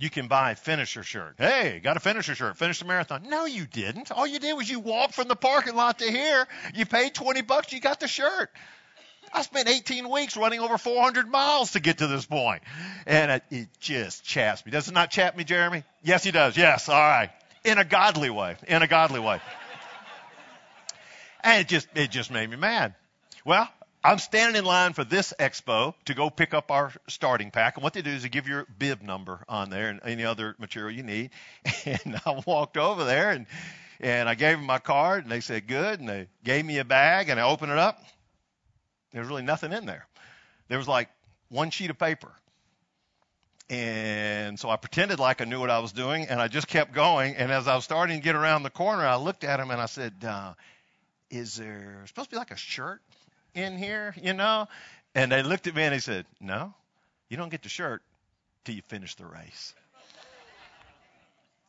You 0.00 0.10
can 0.10 0.28
buy 0.28 0.52
a 0.52 0.54
finisher 0.54 1.02
shirt. 1.02 1.34
Hey, 1.38 1.80
got 1.82 1.96
a 1.96 2.00
finisher 2.00 2.34
shirt. 2.34 2.56
Finished 2.56 2.80
the 2.80 2.86
marathon. 2.86 3.24
No, 3.28 3.46
you 3.46 3.66
didn't. 3.66 4.12
All 4.12 4.26
you 4.26 4.38
did 4.38 4.52
was 4.52 4.70
you 4.70 4.78
walked 4.78 5.14
from 5.14 5.26
the 5.26 5.34
parking 5.34 5.74
lot 5.74 5.98
to 5.98 6.08
here. 6.08 6.46
You 6.74 6.86
paid 6.86 7.14
20 7.14 7.42
bucks. 7.42 7.72
You 7.72 7.80
got 7.80 7.98
the 7.98 8.06
shirt. 8.06 8.50
I 9.32 9.42
spent 9.42 9.68
18 9.68 10.08
weeks 10.08 10.36
running 10.36 10.60
over 10.60 10.78
400 10.78 11.28
miles 11.28 11.72
to 11.72 11.80
get 11.80 11.98
to 11.98 12.06
this 12.06 12.26
point. 12.26 12.62
And 13.06 13.30
it, 13.30 13.42
it 13.50 13.68
just 13.80 14.24
chaps 14.24 14.64
me. 14.64 14.72
Does 14.72 14.88
it 14.88 14.94
not 14.94 15.10
chap 15.10 15.36
me, 15.36 15.44
Jeremy? 15.44 15.84
Yes, 16.02 16.24
he 16.24 16.30
does. 16.30 16.56
Yes. 16.56 16.88
All 16.88 16.96
right. 16.96 17.30
In 17.64 17.78
a 17.78 17.84
godly 17.84 18.30
way. 18.30 18.56
In 18.66 18.82
a 18.82 18.86
godly 18.86 19.20
way. 19.20 19.40
and 21.42 21.60
it 21.60 21.68
just, 21.68 21.88
it 21.94 22.10
just 22.10 22.30
made 22.30 22.48
me 22.48 22.56
mad. 22.56 22.94
Well, 23.44 23.68
I'm 24.04 24.18
standing 24.18 24.60
in 24.60 24.64
line 24.64 24.92
for 24.92 25.04
this 25.04 25.34
expo 25.38 25.94
to 26.04 26.14
go 26.14 26.30
pick 26.30 26.54
up 26.54 26.70
our 26.70 26.92
starting 27.08 27.50
pack. 27.50 27.76
And 27.76 27.84
what 27.84 27.94
they 27.94 28.02
do 28.02 28.10
is 28.10 28.22
they 28.22 28.28
give 28.28 28.46
your 28.46 28.66
bib 28.78 29.02
number 29.02 29.44
on 29.48 29.70
there 29.70 29.88
and 29.88 30.00
any 30.04 30.24
other 30.24 30.54
material 30.58 30.96
you 30.96 31.02
need. 31.02 31.30
And 31.84 32.20
I 32.24 32.42
walked 32.46 32.76
over 32.76 33.04
there 33.04 33.30
and, 33.30 33.46
and 34.00 34.28
I 34.28 34.34
gave 34.34 34.58
them 34.58 34.66
my 34.66 34.78
card 34.78 35.24
and 35.24 35.32
they 35.32 35.40
said 35.40 35.66
good. 35.66 36.00
And 36.00 36.08
they 36.08 36.28
gave 36.44 36.64
me 36.64 36.78
a 36.78 36.84
bag 36.84 37.28
and 37.28 37.40
I 37.40 37.44
opened 37.44 37.72
it 37.72 37.78
up 37.78 38.02
there 39.12 39.20
was 39.20 39.28
really 39.28 39.42
nothing 39.42 39.72
in 39.72 39.86
there. 39.86 40.06
There 40.68 40.78
was 40.78 40.88
like 40.88 41.08
one 41.48 41.70
sheet 41.70 41.90
of 41.90 41.98
paper. 41.98 42.32
And 43.70 44.58
so 44.58 44.70
I 44.70 44.76
pretended 44.76 45.18
like 45.18 45.42
I 45.42 45.44
knew 45.44 45.60
what 45.60 45.70
I 45.70 45.78
was 45.80 45.92
doing, 45.92 46.26
and 46.28 46.40
I 46.40 46.48
just 46.48 46.68
kept 46.68 46.92
going. 46.92 47.36
And 47.36 47.52
as 47.52 47.68
I 47.68 47.74
was 47.74 47.84
starting 47.84 48.18
to 48.18 48.24
get 48.24 48.34
around 48.34 48.62
the 48.62 48.70
corner, 48.70 49.06
I 49.06 49.16
looked 49.16 49.44
at 49.44 49.60
him 49.60 49.70
and 49.70 49.80
I 49.80 49.86
said, 49.86 50.14
uh, 50.26 50.54
"Is 51.30 51.56
there 51.56 52.02
supposed 52.06 52.30
to 52.30 52.36
be 52.36 52.38
like 52.38 52.50
a 52.50 52.56
shirt 52.56 53.02
in 53.54 53.76
here, 53.76 54.14
you 54.22 54.32
know?" 54.32 54.68
And 55.14 55.30
they 55.30 55.42
looked 55.42 55.66
at 55.66 55.74
me 55.74 55.82
and 55.82 55.94
they 55.94 55.98
said, 55.98 56.24
"No, 56.40 56.72
you 57.28 57.36
don't 57.36 57.50
get 57.50 57.62
the 57.62 57.68
shirt 57.68 58.02
till 58.64 58.74
you 58.74 58.82
finish 58.88 59.16
the 59.16 59.26
race." 59.26 59.74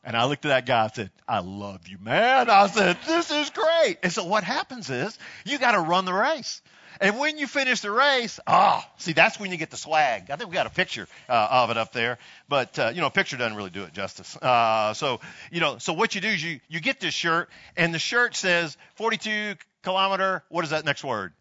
And 0.03 0.15
I 0.15 0.25
looked 0.25 0.45
at 0.45 0.49
that 0.49 0.65
guy 0.65 0.83
and 0.83 0.93
said, 0.93 1.11
I 1.27 1.39
love 1.39 1.87
you, 1.87 1.97
man. 1.99 2.49
I 2.49 2.67
said, 2.67 2.97
this 3.05 3.31
is 3.31 3.49
great. 3.49 3.97
And 4.01 4.11
so 4.11 4.23
what 4.23 4.43
happens 4.43 4.89
is 4.89 5.17
you 5.45 5.59
got 5.59 5.73
to 5.73 5.79
run 5.79 6.05
the 6.05 6.13
race. 6.13 6.61
And 7.01 7.17
when 7.17 7.37
you 7.37 7.47
finish 7.47 7.79
the 7.79 7.91
race, 7.91 8.39
ah, 8.45 8.85
oh, 8.85 8.91
see, 8.97 9.13
that's 9.13 9.39
when 9.39 9.51
you 9.51 9.57
get 9.57 9.71
the 9.71 9.77
swag. 9.77 10.29
I 10.29 10.35
think 10.35 10.49
we 10.49 10.53
got 10.53 10.67
a 10.67 10.71
picture 10.71 11.07
uh, 11.29 11.47
of 11.49 11.69
it 11.69 11.77
up 11.77 11.93
there, 11.93 12.17
but 12.49 12.77
uh, 12.77 12.91
you 12.93 12.99
know, 12.99 13.07
a 13.07 13.11
picture 13.11 13.37
doesn't 13.37 13.55
really 13.55 13.69
do 13.69 13.83
it 13.83 13.93
justice. 13.93 14.35
Uh, 14.35 14.93
so, 14.93 15.21
you 15.49 15.61
know, 15.61 15.77
so 15.77 15.93
what 15.93 16.13
you 16.15 16.21
do 16.21 16.27
is 16.27 16.43
you 16.43 16.59
you 16.67 16.81
get 16.81 16.99
this 16.99 17.13
shirt, 17.13 17.49
and 17.77 17.93
the 17.93 17.99
shirt 17.99 18.35
says 18.35 18.77
42 18.95 19.55
kilometer. 19.83 20.43
What 20.49 20.65
is 20.65 20.71
that 20.71 20.83
next 20.83 21.03
word? 21.03 21.31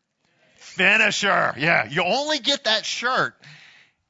Finisher. 0.56 1.54
Yeah, 1.58 1.88
you 1.88 2.04
only 2.04 2.38
get 2.38 2.64
that 2.64 2.84
shirt 2.84 3.34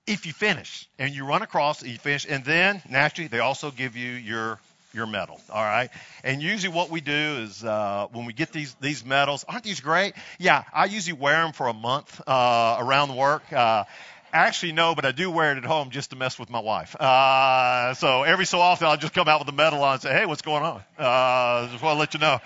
if 0.07 0.27
you 0.27 0.35
finish, 0.35 0.89
and 0.99 1.15
you 1.15 1.25
run 1.25 1.41
across, 1.41 1.81
and 1.81 1.91
you 1.91 1.99
finish, 1.99 2.27
and 2.29 2.45
then 2.45 2.83
naturally 2.91 3.29
they 3.29 3.41
also 3.41 3.71
give 3.71 3.97
you 3.97 4.11
your 4.11 4.59
your 4.93 5.07
medal. 5.07 5.41
All 5.51 5.63
right. 5.63 5.91
And 6.25 6.43
usually 6.43 6.75
what 6.75 6.91
we 6.91 7.01
do 7.01 7.13
is 7.43 7.63
uh, 7.65 8.07
when 8.13 8.25
we 8.27 8.33
get 8.33 8.53
these 8.53 8.75
these 8.81 9.05
medals, 9.05 9.45
aren't 9.49 9.65
these 9.65 9.81
great? 9.81 10.15
Yeah, 10.39 10.65
I 10.73 10.87
usually 10.87 11.19
wear 11.19 11.43
them 11.43 11.53
for 11.53 11.69
a 11.69 11.75
month 11.75 12.21
uh, 12.27 12.77
around 12.81 13.15
work. 13.17 13.53
Uh, 13.53 13.85
Actually, 14.33 14.73
no, 14.73 14.95
but 14.95 15.07
I 15.07 15.13
do 15.13 15.31
wear 15.31 15.53
it 15.53 15.59
at 15.59 15.65
home 15.65 15.89
just 15.89 16.11
to 16.11 16.17
mess 16.17 16.39
with 16.39 16.51
my 16.51 16.61
wife. 16.61 16.95
Uh, 16.95 17.95
so 17.95 18.25
every 18.25 18.45
so 18.45 18.61
often 18.61 18.87
I'll 18.87 18.99
just 18.99 19.15
come 19.15 19.27
out 19.27 19.41
with 19.41 19.49
a 19.49 19.57
medal 19.57 19.83
on 19.83 19.95
and 19.95 20.03
say, 20.03 20.13
hey, 20.13 20.27
what's 20.27 20.43
going 20.43 20.63
on? 20.63 20.83
Uh, 20.99 21.71
just 21.71 21.83
want 21.83 21.95
to 21.95 21.99
let 21.99 22.13
you 22.13 22.21
know. 22.21 22.39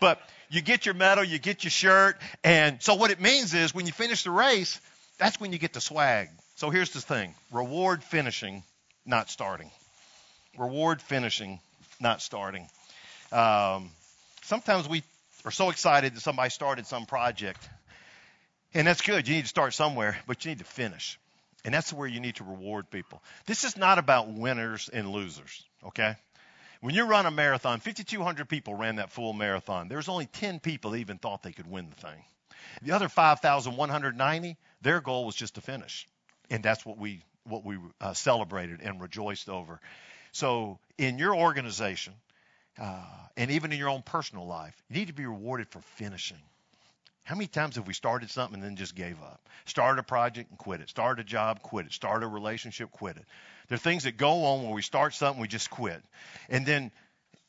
But 0.00 0.18
you 0.48 0.62
get 0.62 0.86
your 0.86 0.94
medal, 0.94 1.24
you 1.24 1.38
get 1.38 1.62
your 1.62 1.70
shirt, 1.70 2.16
and 2.42 2.82
so 2.82 2.94
what 2.94 3.10
it 3.10 3.20
means 3.20 3.52
is 3.52 3.74
when 3.74 3.84
you 3.84 3.92
finish 3.92 4.24
the 4.24 4.30
race, 4.30 4.80
that's 5.18 5.38
when 5.38 5.52
you 5.52 5.58
get 5.58 5.74
the 5.74 5.80
swag. 5.80 6.30
So 6.54 6.70
here's 6.70 6.92
the 6.92 7.02
thing 7.02 7.34
reward 7.52 8.02
finishing, 8.02 8.62
not 9.04 9.28
starting. 9.28 9.70
Reward 10.56 11.02
finishing, 11.02 11.60
not 12.00 12.22
starting. 12.22 12.68
Um, 13.32 13.90
sometimes 14.42 14.88
we 14.88 15.02
are 15.44 15.50
so 15.50 15.70
excited 15.70 16.14
that 16.14 16.20
somebody 16.20 16.50
started 16.50 16.86
some 16.86 17.06
project, 17.06 17.68
and 18.74 18.86
that's 18.86 19.02
good. 19.02 19.28
You 19.28 19.36
need 19.36 19.42
to 19.42 19.48
start 19.48 19.74
somewhere, 19.74 20.16
but 20.26 20.44
you 20.44 20.50
need 20.50 20.58
to 20.58 20.64
finish. 20.64 21.18
And 21.64 21.74
that's 21.74 21.92
where 21.92 22.06
you 22.06 22.20
need 22.20 22.36
to 22.36 22.44
reward 22.44 22.90
people. 22.90 23.22
This 23.46 23.64
is 23.64 23.76
not 23.76 23.98
about 23.98 24.28
winners 24.28 24.88
and 24.92 25.10
losers, 25.10 25.64
okay? 25.86 26.14
When 26.80 26.94
you 26.94 27.04
run 27.04 27.26
a 27.26 27.30
marathon, 27.30 27.80
5,200 27.80 28.48
people 28.48 28.74
ran 28.74 28.96
that 28.96 29.10
full 29.10 29.32
marathon. 29.32 29.88
There's 29.88 30.08
only 30.08 30.26
10 30.26 30.60
people 30.60 30.92
that 30.92 30.98
even 30.98 31.18
thought 31.18 31.42
they 31.42 31.52
could 31.52 31.68
win 31.68 31.90
the 31.90 31.96
thing. 31.96 32.22
The 32.82 32.92
other 32.92 33.08
5,190, 33.08 34.56
their 34.82 35.00
goal 35.00 35.24
was 35.24 35.34
just 35.34 35.56
to 35.56 35.60
finish. 35.60 36.06
And 36.50 36.62
that's 36.62 36.86
what 36.86 36.98
we, 36.98 37.22
what 37.44 37.64
we 37.64 37.78
uh, 38.00 38.12
celebrated 38.12 38.80
and 38.82 39.00
rejoiced 39.00 39.48
over. 39.48 39.80
So 40.36 40.78
in 40.98 41.18
your 41.18 41.34
organization, 41.34 42.12
uh, 42.78 43.02
and 43.38 43.50
even 43.52 43.72
in 43.72 43.78
your 43.78 43.88
own 43.88 44.02
personal 44.02 44.46
life, 44.46 44.74
you 44.90 44.96
need 44.96 45.08
to 45.08 45.14
be 45.14 45.24
rewarded 45.24 45.70
for 45.70 45.80
finishing. 45.96 46.42
How 47.24 47.36
many 47.36 47.46
times 47.46 47.76
have 47.76 47.86
we 47.86 47.94
started 47.94 48.28
something 48.30 48.56
and 48.56 48.62
then 48.62 48.76
just 48.76 48.94
gave 48.94 49.16
up? 49.22 49.40
Started 49.64 49.98
a 49.98 50.02
project 50.02 50.50
and 50.50 50.58
quit 50.58 50.82
it. 50.82 50.90
Started 50.90 51.24
a 51.24 51.24
job, 51.26 51.62
quit 51.62 51.86
it. 51.86 51.92
Started 51.94 52.26
a 52.26 52.28
relationship, 52.28 52.90
quit 52.90 53.16
it. 53.16 53.24
There 53.68 53.76
are 53.76 53.78
things 53.78 54.04
that 54.04 54.18
go 54.18 54.44
on 54.44 54.64
when 54.64 54.74
we 54.74 54.82
start 54.82 55.14
something, 55.14 55.40
we 55.40 55.48
just 55.48 55.70
quit. 55.70 56.02
And 56.50 56.66
then, 56.66 56.92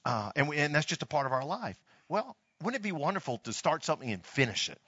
uh, 0.06 0.32
and, 0.38 0.48
we, 0.48 0.56
and 0.56 0.74
that's 0.74 0.86
just 0.86 1.04
a 1.04 1.06
part 1.06 1.26
of 1.26 1.34
our 1.34 1.46
life. 1.46 1.76
Well, 2.08 2.38
wouldn't 2.64 2.80
it 2.80 2.84
be 2.84 2.94
wonderful 2.94 3.40
to 3.40 3.52
start 3.52 3.84
something 3.84 4.10
and 4.10 4.26
finish 4.26 4.70
it? 4.70 4.80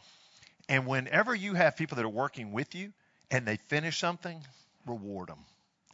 And 0.69 0.87
whenever 0.87 1.35
you 1.35 1.53
have 1.53 1.75
people 1.75 1.97
that 1.97 2.05
are 2.05 2.09
working 2.09 2.53
with 2.53 2.75
you 2.75 2.93
and 3.29 3.45
they 3.45 3.57
finish 3.57 3.99
something, 3.99 4.41
reward 4.85 5.27
them. 5.27 5.39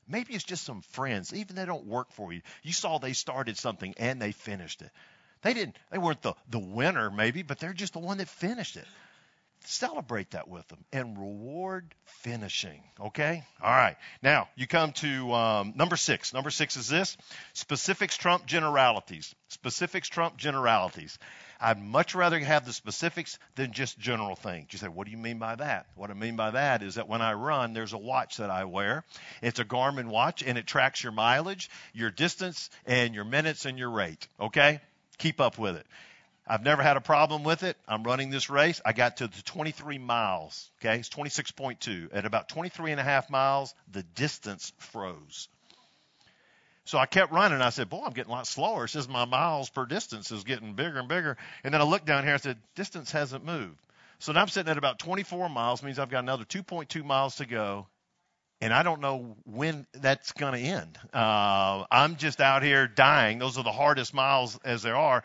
Maybe 0.08 0.34
it's 0.34 0.44
just 0.44 0.64
some 0.64 0.82
friends, 0.82 1.34
even 1.34 1.56
they 1.56 1.66
don't 1.66 1.86
work 1.86 2.12
for 2.12 2.32
you. 2.32 2.42
You 2.64 2.74
saw 2.74 2.98
they 2.98 3.14
started 3.14 3.58
something 3.58 3.94
and 3.98 4.22
they 4.22 4.32
finished 4.32 4.82
it. 4.82 4.92
They 5.42 5.54
didn't 5.54 5.78
they 5.92 5.98
weren't 5.98 6.22
the, 6.22 6.34
the 6.50 6.60
winner 6.60 7.10
maybe, 7.10 7.44
but 7.44 7.60
they're 7.60 7.74
just 7.74 7.94
the 7.94 8.00
one 8.00 8.18
that 8.18 8.30
finished 8.30 8.78
it. 8.78 8.88
Celebrate 9.68 10.32
that 10.32 10.48
with 10.48 10.68
them 10.68 10.84
and 10.94 11.18
reward 11.18 11.94
finishing. 12.06 12.82
Okay? 13.00 13.44
All 13.62 13.72
right. 13.72 13.98
Now, 14.22 14.48
you 14.56 14.68
come 14.68 14.92
to 14.94 15.34
um, 15.34 15.74
number 15.76 15.96
six. 15.96 16.34
Number 16.34 16.50
six 16.50 16.78
is 16.78 16.88
this 16.88 17.18
specifics 17.54 18.18
trump 18.18 18.46
generalities. 18.46 19.34
Specifics 19.50 20.08
trump 20.08 20.38
generalities. 20.38 21.18
I'd 21.60 21.82
much 21.82 22.16
rather 22.16 22.38
have 22.40 22.66
the 22.66 22.74
specifics 22.74 23.40
than 23.56 23.72
just 23.72 23.98
general 23.98 24.36
things. 24.36 24.68
You 24.72 24.80
say, 24.80 24.88
what 24.88 25.06
do 25.06 25.12
you 25.12 25.18
mean 25.18 25.40
by 25.40 25.56
that? 25.56 25.88
What 25.96 26.12
I 26.12 26.14
mean 26.14 26.36
by 26.36 26.52
that 26.52 26.84
is 26.84 26.96
that 26.96 27.08
when 27.08 27.22
I 27.22 27.34
run, 27.34 27.74
there's 27.74 27.94
a 27.94 27.98
watch 27.98 28.38
that 28.38 28.50
I 28.50 28.66
wear. 28.66 29.06
It's 29.42 29.60
a 29.60 29.66
Garmin 29.66 30.08
watch, 30.08 30.44
and 30.44 30.58
it 30.58 30.68
tracks 30.68 31.02
your 31.02 31.14
mileage, 31.14 31.70
your 31.94 32.12
distance, 32.12 32.70
and 32.86 33.16
your 33.16 33.24
minutes 33.24 33.66
and 33.66 33.80
your 33.80 33.90
rate. 33.90 34.28
Okay? 34.40 34.82
keep 35.18 35.42
up 35.42 35.58
with 35.58 35.76
it. 35.76 35.86
I've 36.48 36.64
never 36.64 36.84
had 36.84 36.96
a 36.96 37.02
problem 37.02 37.44
with 37.44 37.64
it. 37.64 37.76
I'm 37.88 38.04
running 38.04 38.30
this 38.30 38.50
race. 38.50 38.80
I 38.86 38.94
got 38.94 39.18
to 39.18 39.28
the 39.28 39.42
23 39.42 39.98
miles. 39.98 40.70
Okay, 40.80 41.00
it's 41.00 41.10
26.2. 41.10 42.10
At 42.14 42.26
about 42.26 42.50
23 42.50 42.92
and 42.92 43.00
a 43.00 43.04
half 43.04 43.30
miles, 43.30 43.74
the 43.92 44.04
distance 44.04 44.72
froze. 44.78 45.50
So 46.86 47.00
I 47.00 47.08
kept 47.08 47.32
running. 47.32 47.62
I 47.62 47.72
said, 47.72 47.90
"Boy, 47.90 48.04
I'm 48.06 48.14
getting 48.14 48.32
a 48.32 48.36
lot 48.36 48.46
slower." 48.46 48.86
It 48.86 48.90
says 48.90 49.08
my 49.08 49.26
miles 49.26 49.72
per 49.72 49.88
distance 49.88 50.32
is 50.32 50.44
getting 50.44 50.74
bigger 50.74 51.00
and 51.00 51.08
bigger. 51.08 51.36
And 51.64 51.74
then 51.74 51.82
I 51.82 51.84
looked 51.84 52.06
down 52.06 52.24
here. 52.24 52.34
and 52.34 52.42
said, 52.42 52.58
"Distance 52.76 53.12
hasn't 53.12 53.44
moved." 53.44 53.80
So 54.20 54.32
now 54.32 54.42
I'm 54.42 54.48
sitting 54.48 54.70
at 54.70 54.78
about 54.78 55.00
24 55.00 55.50
miles. 55.50 55.82
Means 55.82 55.98
I've 55.98 56.12
got 56.12 56.20
another 56.20 56.46
2.2 56.46 57.04
miles 57.04 57.38
to 57.38 57.48
go, 57.48 57.88
and 58.62 58.72
I 58.72 58.84
don't 58.84 59.02
know 59.02 59.36
when 59.46 59.88
that's 59.94 60.32
going 60.34 60.54
to 60.54 60.60
end. 60.60 61.00
Uh, 61.12 61.86
I'm 61.90 62.18
just 62.18 62.40
out 62.40 62.62
here 62.62 62.88
dying. 62.88 63.40
Those 63.40 63.58
are 63.58 63.64
the 63.64 63.72
hardest 63.72 64.14
miles 64.14 64.60
as 64.64 64.84
there 64.84 64.96
are. 64.96 65.24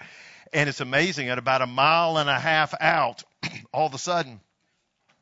And 0.53 0.69
it's 0.69 0.81
amazing. 0.81 1.29
At 1.29 1.39
about 1.39 1.63
a 1.63 1.67
mile 1.67 2.19
and 2.19 2.29
a 2.29 2.39
half 2.39 2.75
out, 2.81 3.23
all 3.73 3.87
of 3.87 3.95
a 3.95 3.99
sudden, 3.99 4.41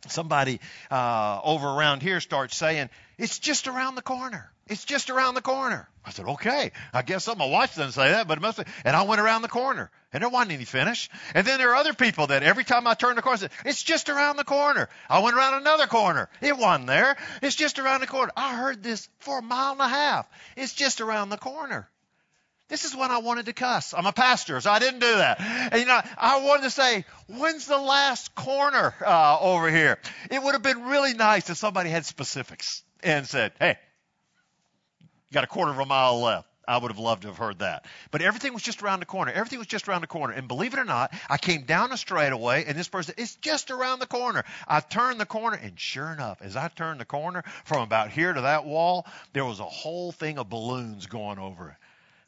somebody 0.07 0.61
uh, 0.91 1.41
over 1.43 1.69
around 1.69 2.03
here 2.03 2.21
starts 2.21 2.57
saying, 2.57 2.89
It's 3.19 3.39
just 3.39 3.69
around 3.69 3.95
the 3.95 4.03
corner. 4.03 4.51
It's 4.69 4.85
just 4.85 5.09
around 5.09 5.35
the 5.35 5.43
corner. 5.43 5.89
I 6.05 6.11
said, 6.11 6.27
okay. 6.27 6.73
I 6.93 7.03
guess 7.03 7.25
so. 7.25 7.35
My 7.35 7.47
wife 7.47 7.75
doesn't 7.75 7.93
say 7.93 8.11
that, 8.11 8.29
but 8.29 8.39
it 8.39 8.43
must 8.43 8.59
be. 8.59 8.65
And 8.85 8.95
I 8.95 9.03
went 9.03 9.21
around 9.21 9.43
the 9.43 9.49
corner, 9.49 9.91
and 10.13 10.23
there 10.23 10.29
wasn't 10.29 10.53
any 10.53 10.65
finish. 10.65 11.09
And 11.35 11.47
then 11.47 11.59
there 11.59 11.71
are 11.71 11.77
other 11.77 11.95
people 11.95 12.27
that 12.27 12.43
every 12.43 12.65
time 12.65 12.87
I 12.87 12.95
turn 12.95 13.17
the 13.17 13.23
corner, 13.23 13.39
said, 13.39 13.51
it's 13.65 13.83
just 13.83 14.11
around 14.11 14.37
the 14.37 14.45
corner. 14.45 14.91
I 15.09 15.21
went 15.21 15.37
around 15.37 15.55
another 15.55 15.87
corner. 15.87 16.29
It 16.43 16.57
wasn't 16.57 16.87
there. 16.87 17.17
It's 17.41 17.57
just 17.57 17.79
around 17.79 18.01
the 18.01 18.07
corner. 18.07 18.31
I 18.37 18.57
heard 18.57 18.83
this 18.83 19.09
for 19.21 19.39
a 19.39 19.43
mile 19.43 19.73
and 19.73 19.81
a 19.81 19.89
half. 19.89 20.29
It's 20.57 20.75
just 20.75 21.01
around 21.01 21.31
the 21.31 21.39
corner. 21.39 21.89
This 22.69 22.85
is 22.85 22.95
when 22.95 23.11
I 23.11 23.19
wanted 23.19 23.47
to 23.47 23.55
cuss. 23.55 23.95
I'm 23.97 24.05
a 24.05 24.13
pastor, 24.13 24.61
so 24.61 24.71
I 24.71 24.79
didn't 24.79 25.01
do 25.01 25.11
that. 25.11 25.41
And 25.41 25.81
you 25.81 25.87
know, 25.87 26.01
I 26.19 26.43
wanted 26.45 26.65
to 26.65 26.71
say, 26.71 27.05
when's 27.27 27.67
the 27.67 27.79
last 27.79 28.35
corner 28.35 28.95
uh, 29.05 29.39
over 29.41 29.71
here? 29.71 29.99
It 30.31 30.43
would 30.43 30.53
have 30.53 30.63
been 30.63 30.83
really 30.83 31.15
nice 31.15 31.49
if 31.49 31.57
somebody 31.57 31.89
had 31.89 32.05
specifics 32.05 32.83
and 33.03 33.27
said, 33.27 33.53
hey, 33.59 33.79
you 35.01 35.35
got 35.35 35.45
a 35.45 35.49
quarter 35.49 35.73
of 35.73 35.79
a 35.79 35.87
mile 35.87 36.21
left. 36.21 36.47
I 36.69 36.77
would 36.77 36.91
have 36.91 36.99
loved 36.99 37.23
to 37.23 37.29
have 37.29 37.39
heard 37.39 37.61
that. 37.61 37.87
But 38.11 38.21
everything 38.21 38.53
was 38.53 38.63
just 38.63 38.83
around 38.83 39.01
the 39.01 39.07
corner. 39.07 39.33
Everything 39.33 39.59
was 39.59 39.67
just 39.67 39.89
around 39.89 40.03
the 40.03 40.07
corner. 40.07 40.35
And 40.35 40.47
believe 40.47 40.75
it 40.75 40.79
or 40.79 40.85
not, 40.85 41.15
I 41.31 41.39
came 41.39 41.63
down 41.63 41.93
a 41.93 41.97
straightaway, 41.97 42.67
and 42.67 42.77
this 42.77 42.89
person, 42.89 43.15
it's 43.17 43.37
just 43.37 43.71
around 43.71 44.01
the 44.01 44.07
corner. 44.07 44.45
I 44.67 44.81
turned 44.81 45.19
the 45.19 45.25
corner, 45.25 45.57
and 45.57 45.81
sure 45.81 46.13
enough, 46.13 46.43
as 46.43 46.57
I 46.57 46.69
turned 46.69 47.01
the 47.01 47.07
corner 47.07 47.43
from 47.65 47.81
about 47.81 48.11
here 48.11 48.35
to 48.35 48.43
that 48.43 48.67
wall, 48.67 49.07
there 49.33 49.47
was 49.47 49.61
a 49.61 49.65
whole 49.65 50.13
thing 50.13 50.37
of 50.37 50.51
balloons 50.51 51.07
going 51.07 51.39
over 51.39 51.71
it. 51.71 51.77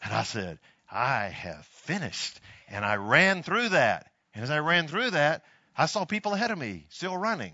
And 0.03 0.13
I 0.13 0.23
said, 0.23 0.59
I 0.91 1.27
have 1.27 1.65
finished. 1.67 2.41
And 2.69 2.85
I 2.85 2.97
ran 2.97 3.43
through 3.43 3.71
that. 3.71 4.11
And 4.35 4.45
as 4.45 4.51
I 4.51 4.59
ran 4.61 4.89
through 4.89 5.11
that, 5.11 5.43
I 5.77 5.87
saw 5.87 6.05
people 6.05 6.35
ahead 6.35 6.51
of 6.51 6.59
me 6.59 6.87
still 6.91 7.17
running. 7.17 7.53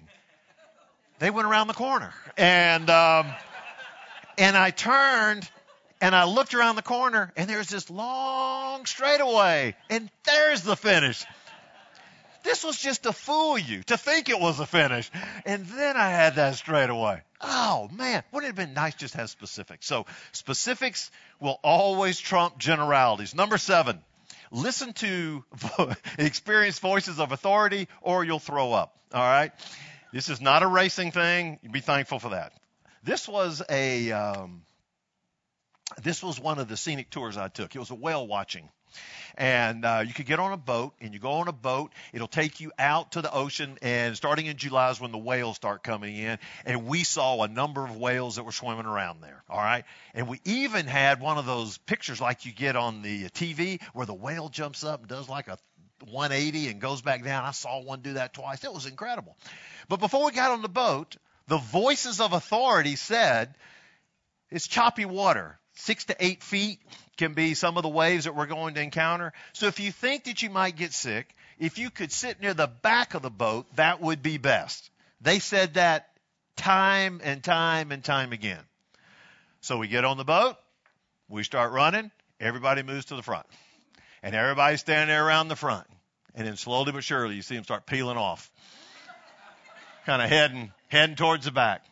They 1.19 1.31
went 1.31 1.49
around 1.49 1.69
the 1.69 1.75
corner. 1.75 2.13
And, 2.37 2.91
um, 2.91 3.27
and 4.39 4.57
I 4.57 4.71
turned 4.71 5.49
and 6.01 6.15
I 6.15 6.25
looked 6.25 6.55
around 6.55 6.77
the 6.77 6.83
corner 6.83 7.33
and 7.37 7.49
there's 7.49 7.69
this 7.69 7.89
long 7.89 8.85
straightaway 8.85 9.75
and 9.89 10.11
there's 10.25 10.63
the 10.63 10.77
finish. 10.77 11.25
This 12.47 12.63
was 12.63 12.79
just 12.81 13.03
to 13.03 13.13
fool 13.13 13.59
you, 13.59 13.83
to 13.83 13.99
think 13.99 14.29
it 14.29 14.39
was 14.39 14.61
a 14.61 14.67
finish. 14.67 15.11
And 15.45 15.67
then 15.67 15.97
I 15.97 16.11
had 16.11 16.37
that 16.37 16.55
straight 16.55 16.91
away. 16.91 17.23
Oh 17.41 17.89
man, 17.93 18.23
wouldn't 18.31 18.49
it 18.49 18.57
have 18.57 18.69
been 18.69 18.73
nice 18.73 18.95
just 18.95 19.15
to 19.15 19.19
have 19.19 19.31
specifics? 19.31 19.85
So 19.85 20.07
specifics 20.31 21.11
will 21.41 21.59
always 21.65 22.21
trump 22.21 22.57
generalities. 22.57 23.35
Number 23.35 23.59
seven, 23.59 23.99
listen 24.53 24.93
to 24.93 25.45
experienced 26.19 26.81
voices 26.81 27.19
of 27.19 27.33
authority 27.33 27.89
or 28.01 28.25
you'll 28.25 28.39
throw 28.39 28.73
up. 28.73 28.97
All 29.13 29.21
right. 29.21 29.51
This 30.13 30.29
is 30.29 30.41
not 30.41 30.63
a 30.63 30.69
racing 30.69 31.11
thing. 31.11 31.59
Be 31.69 31.81
thankful 31.81 32.21
for 32.21 32.29
that. 32.29 32.53
This 33.03 33.27
was 33.27 33.61
a 33.69 34.13
um, 34.13 34.63
this 36.03 36.23
was 36.23 36.39
one 36.39 36.59
of 36.59 36.69
the 36.69 36.77
scenic 36.77 37.11
tours 37.11 37.37
I 37.37 37.49
took. 37.49 37.75
It 37.75 37.79
was 37.79 37.91
a 37.91 37.95
whale 37.95 38.27
watching. 38.27 38.69
And 39.37 39.85
uh, 39.85 40.05
you 40.07 40.15
could 40.15 40.25
get 40.25 40.39
on 40.39 40.53
a 40.53 40.57
boat, 40.57 40.95
and 41.01 41.13
you 41.13 41.21
go 41.21 41.33
on 41.33 41.49
a 41.49 41.53
boat. 41.53 41.93
It'll 42.15 42.29
take 42.29 42.61
you 42.61 42.73
out 42.79 43.13
to 43.13 43.21
the 43.21 43.31
ocean, 43.31 43.77
and 43.83 44.17
starting 44.17 44.47
in 44.47 44.57
July 44.57 44.91
is 44.91 45.01
when 45.01 45.13
the 45.13 45.19
whales 45.19 45.57
start 45.57 45.83
coming 45.83 46.17
in. 46.17 46.39
And 46.65 46.87
we 46.87 47.05
saw 47.05 47.43
a 47.43 47.49
number 47.49 47.85
of 47.85 47.97
whales 47.97 48.37
that 48.37 48.45
were 48.45 48.53
swimming 48.53 48.87
around 48.87 49.21
there. 49.21 49.43
All 49.51 49.59
right, 49.59 49.85
and 50.15 50.29
we 50.29 50.41
even 50.45 50.87
had 50.87 51.21
one 51.21 51.37
of 51.37 51.45
those 51.45 51.77
pictures 51.77 52.21
like 52.21 52.47
you 52.47 52.53
get 52.53 52.77
on 52.77 53.03
the 53.03 53.25
TV 53.29 53.83
where 53.93 54.07
the 54.07 54.15
whale 54.15 54.49
jumps 54.49 54.85
up 54.85 55.01
and 55.01 55.09
does 55.09 55.29
like 55.29 55.49
a 55.49 55.59
180 56.11 56.69
and 56.69 56.81
goes 56.81 57.03
back 57.03 57.25
down. 57.25 57.45
I 57.45 57.51
saw 57.51 57.83
one 57.83 58.01
do 58.01 58.15
that 58.15 58.33
twice. 58.35 58.65
It 58.65 58.73
was 58.73 58.87
incredible. 58.87 59.37
But 59.89 60.01
before 60.01 60.25
we 60.25 60.33
got 60.33 60.53
on 60.53 60.63
the 60.63 60.69
boat, 60.69 61.17
the 61.49 61.59
voices 61.59 62.21
of 62.21 62.33
authority 62.33 62.97
said 62.97 63.55
it's 64.51 64.69
choppy 64.69 65.05
water. 65.05 65.59
Six 65.77 66.07
to 66.07 66.17
eight 66.19 66.43
feet 66.43 66.81
can 67.19 67.35
be 67.35 67.55
some 67.55 67.77
of 67.77 67.83
the 67.83 67.89
waves 67.89 68.25
that 68.25 68.35
we're 68.35 68.47
going 68.47 68.75
to 68.75 68.83
encounter. 68.83 69.33
So 69.53 69.67
if 69.67 69.79
you 69.79 69.93
think 69.93 70.25
that 70.25 70.43
you 70.43 70.49
might 70.49 70.75
get 70.75 70.93
sick, 70.93 71.35
if 71.59 71.79
you 71.79 71.91
could 71.91 72.11
sit 72.11 72.41
near 72.41 72.55
the 72.55 72.67
back 72.67 73.15
of 73.15 73.23
the 73.23 73.31
boat, 73.31 73.67
that 73.77 74.01
would 74.01 74.23
be 74.23 74.39
best. 74.39 74.91
They 75.21 75.39
said 75.39 75.75
that 75.75 76.09
time 76.57 77.21
and 77.23 77.45
time 77.45 77.93
and 77.93 78.03
time 78.03 78.33
again. 78.33 78.62
So 79.61 79.77
we 79.77 79.89
get 79.89 80.05
on 80.05 80.17
the 80.17 80.25
boat, 80.25 80.57
we 81.29 81.43
start 81.43 81.73
running, 81.73 82.11
everybody 82.41 82.83
moves 82.83 83.07
to 83.07 83.17
the 83.17 83.23
front. 83.23 83.47
And 84.23 84.35
everybody's 84.35 84.81
standing 84.81 85.09
there 85.09 85.27
around 85.27 85.49
the 85.49 85.57
front. 85.57 85.87
And 86.35 86.47
then 86.47 86.57
slowly 86.57 86.93
but 86.93 87.05
surely 87.05 87.37
you 87.37 87.43
see 87.43 87.55
them 87.55 87.65
start 87.65 87.87
peeling 87.87 88.17
off. 88.17 88.51
kind 90.07 90.23
of 90.23 90.29
heading, 90.31 90.73
heading 90.89 91.17
towards 91.17 91.45
the 91.45 91.51
back. 91.51 91.85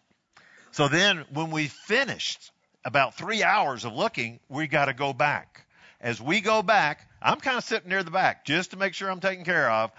So 0.73 0.89
then 0.89 1.25
when 1.33 1.51
we 1.51 1.69
finished 1.69 2.51
about 2.85 3.15
three 3.15 3.43
hours 3.43 3.85
of 3.85 3.95
looking, 3.95 4.41
we 4.49 4.67
got 4.67 4.87
to 4.87 4.95
go 4.95 5.13
back. 5.13 5.67
As 6.01 6.21
we 6.21 6.41
go 6.41 6.63
back, 6.63 7.09
I'm 7.23 7.41
kind 7.41 7.57
of 7.57 7.65
sitting 7.65 7.89
near 7.89 8.03
the 8.03 8.11
back 8.11 8.45
just 8.45 8.73
to 8.73 8.77
make 8.77 8.95
sure 8.95 9.11
I'm 9.11 9.21
taken 9.21 9.45
care 9.45 9.71
of. 9.71 9.91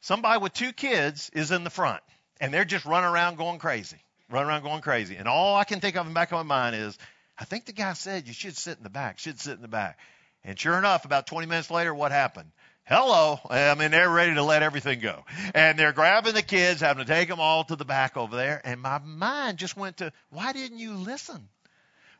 Somebody 0.00 0.40
with 0.40 0.54
two 0.54 0.72
kids 0.72 1.30
is 1.34 1.50
in 1.50 1.64
the 1.64 1.70
front 1.70 2.02
and 2.40 2.52
they're 2.52 2.64
just 2.64 2.86
running 2.86 3.10
around 3.10 3.36
going 3.36 3.58
crazy, 3.58 3.98
running 4.30 4.48
around 4.48 4.62
going 4.62 4.80
crazy. 4.80 5.16
And 5.16 5.28
all 5.28 5.56
I 5.56 5.64
can 5.64 5.80
think 5.80 5.96
of 5.96 6.06
in 6.06 6.12
the 6.12 6.14
back 6.14 6.32
of 6.32 6.38
my 6.38 6.42
mind 6.42 6.76
is, 6.76 6.96
I 7.38 7.44
think 7.44 7.66
the 7.66 7.72
guy 7.72 7.92
said 7.92 8.26
you 8.26 8.32
should 8.32 8.56
sit 8.56 8.78
in 8.78 8.82
the 8.82 8.90
back, 8.90 9.18
should 9.18 9.38
sit 9.38 9.56
in 9.56 9.62
the 9.62 9.68
back. 9.68 9.98
And 10.42 10.58
sure 10.58 10.78
enough, 10.78 11.04
about 11.04 11.26
20 11.26 11.46
minutes 11.46 11.70
later, 11.70 11.94
what 11.94 12.12
happened? 12.12 12.50
Hello. 12.84 13.38
I 13.48 13.74
mean, 13.74 13.90
they're 13.90 14.10
ready 14.10 14.34
to 14.34 14.42
let 14.42 14.62
everything 14.62 15.00
go. 15.00 15.24
And 15.54 15.78
they're 15.78 15.92
grabbing 15.92 16.34
the 16.34 16.42
kids, 16.42 16.80
having 16.80 17.04
to 17.04 17.10
take 17.10 17.28
them 17.28 17.38
all 17.38 17.64
to 17.64 17.76
the 17.76 17.84
back 17.84 18.16
over 18.16 18.34
there. 18.34 18.60
And 18.64 18.80
my 18.80 18.98
mind 18.98 19.58
just 19.58 19.76
went 19.76 19.98
to, 19.98 20.12
why 20.30 20.52
didn't 20.52 20.78
you 20.78 20.94
listen? 20.94 21.48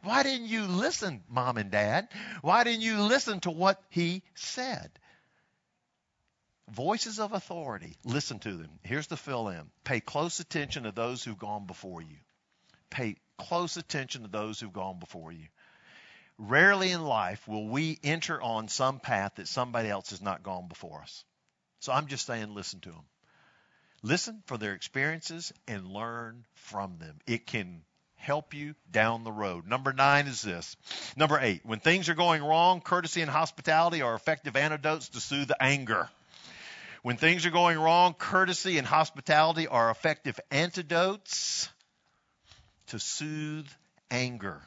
Why 0.02 0.22
didn't 0.22 0.46
you 0.46 0.62
listen, 0.66 1.22
mom 1.28 1.58
and 1.58 1.70
dad? 1.70 2.08
Why 2.40 2.64
didn't 2.64 2.82
you 2.82 3.02
listen 3.02 3.40
to 3.40 3.50
what 3.50 3.82
he 3.90 4.22
said? 4.34 4.90
Voices 6.70 7.18
of 7.18 7.32
authority, 7.32 7.96
listen 8.04 8.38
to 8.40 8.56
them. 8.56 8.70
Here's 8.82 9.08
the 9.08 9.16
fill 9.16 9.48
in 9.48 9.70
pay 9.84 10.00
close 10.00 10.40
attention 10.40 10.84
to 10.84 10.92
those 10.92 11.24
who've 11.24 11.38
gone 11.38 11.66
before 11.66 12.00
you. 12.00 12.16
Pay 12.90 13.16
close 13.38 13.76
attention 13.76 14.22
to 14.22 14.28
those 14.28 14.60
who've 14.60 14.72
gone 14.72 14.98
before 14.98 15.32
you. 15.32 15.48
Rarely 16.38 16.90
in 16.90 17.04
life 17.04 17.46
will 17.46 17.68
we 17.68 17.98
enter 18.02 18.40
on 18.40 18.68
some 18.68 19.00
path 19.00 19.34
that 19.34 19.48
somebody 19.48 19.90
else 19.90 20.10
has 20.10 20.22
not 20.22 20.42
gone 20.42 20.68
before 20.68 21.02
us. 21.02 21.24
So 21.80 21.92
I'm 21.92 22.06
just 22.06 22.26
saying, 22.26 22.54
listen 22.54 22.80
to 22.80 22.90
them. 22.90 23.04
Listen 24.02 24.42
for 24.46 24.56
their 24.56 24.72
experiences 24.72 25.52
and 25.68 25.86
learn 25.86 26.46
from 26.54 26.96
them. 26.98 27.18
It 27.26 27.46
can 27.46 27.82
help 28.20 28.54
you 28.54 28.74
down 28.92 29.24
the 29.24 29.32
road. 29.32 29.66
Number 29.66 29.92
nine 29.92 30.26
is 30.26 30.42
this. 30.42 30.76
Number 31.16 31.38
eight, 31.40 31.62
when 31.64 31.80
things 31.80 32.08
are 32.08 32.14
going 32.14 32.42
wrong, 32.42 32.80
courtesy 32.80 33.22
and 33.22 33.30
hospitality 33.30 34.02
are 34.02 34.14
effective 34.14 34.56
antidotes 34.56 35.08
to 35.10 35.20
soothe 35.20 35.50
anger. 35.58 36.08
When 37.02 37.16
things 37.16 37.46
are 37.46 37.50
going 37.50 37.78
wrong, 37.78 38.14
courtesy 38.14 38.76
and 38.76 38.86
hospitality 38.86 39.66
are 39.66 39.90
effective 39.90 40.38
antidotes 40.50 41.70
to 42.88 42.98
soothe 42.98 43.68
anger. 44.10 44.60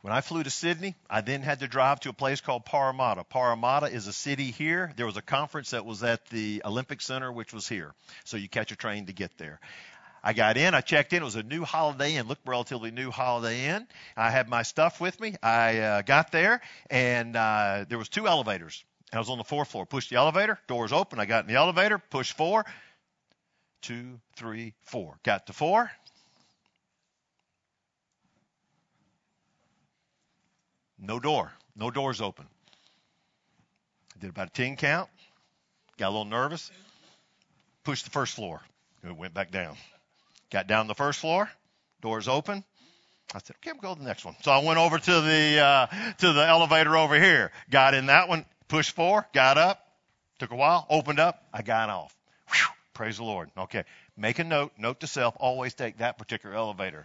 When 0.00 0.12
I 0.12 0.20
flew 0.20 0.42
to 0.42 0.50
Sydney, 0.50 0.94
I 1.08 1.22
then 1.22 1.40
had 1.40 1.60
to 1.60 1.66
drive 1.66 2.00
to 2.00 2.10
a 2.10 2.12
place 2.12 2.42
called 2.42 2.66
Parramatta. 2.66 3.24
Parramatta 3.24 3.86
is 3.86 4.06
a 4.06 4.12
city 4.12 4.50
here. 4.50 4.92
There 4.96 5.06
was 5.06 5.16
a 5.16 5.22
conference 5.22 5.70
that 5.70 5.86
was 5.86 6.02
at 6.02 6.26
the 6.26 6.60
Olympic 6.62 7.00
Center, 7.00 7.32
which 7.32 7.54
was 7.54 7.66
here. 7.66 7.94
So 8.24 8.36
you 8.36 8.46
catch 8.46 8.70
a 8.70 8.76
train 8.76 9.06
to 9.06 9.14
get 9.14 9.38
there. 9.38 9.60
I 10.26 10.32
got 10.32 10.56
in, 10.56 10.72
I 10.72 10.80
checked 10.80 11.12
in. 11.12 11.20
It 11.20 11.24
was 11.24 11.36
a 11.36 11.42
new 11.42 11.64
Holiday 11.64 12.14
Inn, 12.14 12.26
looked 12.26 12.48
relatively 12.48 12.90
new 12.90 13.10
Holiday 13.10 13.66
Inn. 13.66 13.86
I 14.16 14.30
had 14.30 14.48
my 14.48 14.62
stuff 14.62 14.98
with 14.98 15.20
me. 15.20 15.34
I 15.42 15.78
uh, 15.80 16.02
got 16.02 16.32
there, 16.32 16.62
and 16.88 17.36
uh, 17.36 17.84
there 17.86 17.98
was 17.98 18.08
two 18.08 18.26
elevators. 18.26 18.82
I 19.12 19.18
was 19.18 19.28
on 19.28 19.36
the 19.36 19.44
fourth 19.44 19.70
floor. 19.70 19.84
Pushed 19.84 20.08
the 20.08 20.16
elevator, 20.16 20.58
doors 20.66 20.94
open. 20.94 21.20
I 21.20 21.26
got 21.26 21.44
in 21.44 21.48
the 21.48 21.58
elevator, 21.58 21.98
pushed 21.98 22.38
four, 22.38 22.64
two, 23.82 24.18
three, 24.34 24.72
four. 24.84 25.18
Got 25.24 25.46
to 25.48 25.52
four. 25.52 25.90
No 30.98 31.20
door. 31.20 31.52
No 31.76 31.90
doors 31.90 32.22
open. 32.22 32.46
I 34.16 34.20
did 34.20 34.30
about 34.30 34.48
a 34.48 34.52
10 34.52 34.76
count. 34.76 35.10
Got 35.98 36.08
a 36.08 36.12
little 36.12 36.24
nervous. 36.24 36.70
Pushed 37.84 38.06
the 38.06 38.10
first 38.10 38.34
floor. 38.34 38.62
It 39.06 39.14
went 39.14 39.34
back 39.34 39.50
down. 39.50 39.76
Got 40.54 40.68
down 40.68 40.86
the 40.86 40.94
first 40.94 41.18
floor. 41.18 41.50
Doors 42.00 42.28
open. 42.28 42.62
I 43.34 43.38
said, 43.38 43.56
okay, 43.56 43.70
I'm 43.70 43.78
going 43.78 43.96
to 43.96 44.00
the 44.00 44.06
next 44.06 44.24
one. 44.24 44.36
So 44.42 44.52
I 44.52 44.62
went 44.62 44.78
over 44.78 45.00
to 45.00 45.20
the 45.20 45.58
uh, 45.58 45.86
to 46.18 46.32
the 46.32 46.46
elevator 46.46 46.96
over 46.96 47.20
here. 47.20 47.50
Got 47.70 47.94
in 47.94 48.06
that 48.06 48.28
one. 48.28 48.44
Pushed 48.68 48.92
four, 48.92 49.26
got 49.34 49.58
up, 49.58 49.84
took 50.38 50.52
a 50.52 50.54
while, 50.54 50.86
opened 50.88 51.18
up, 51.18 51.42
I 51.52 51.62
got 51.62 51.90
off. 51.90 52.14
Whew, 52.52 52.66
praise 52.92 53.16
the 53.16 53.24
Lord. 53.24 53.50
Okay. 53.58 53.82
Make 54.16 54.38
a 54.38 54.44
note, 54.44 54.70
note 54.78 55.00
to 55.00 55.08
self, 55.08 55.34
always 55.40 55.74
take 55.74 55.98
that 55.98 56.18
particular 56.18 56.54
elevator. 56.54 57.04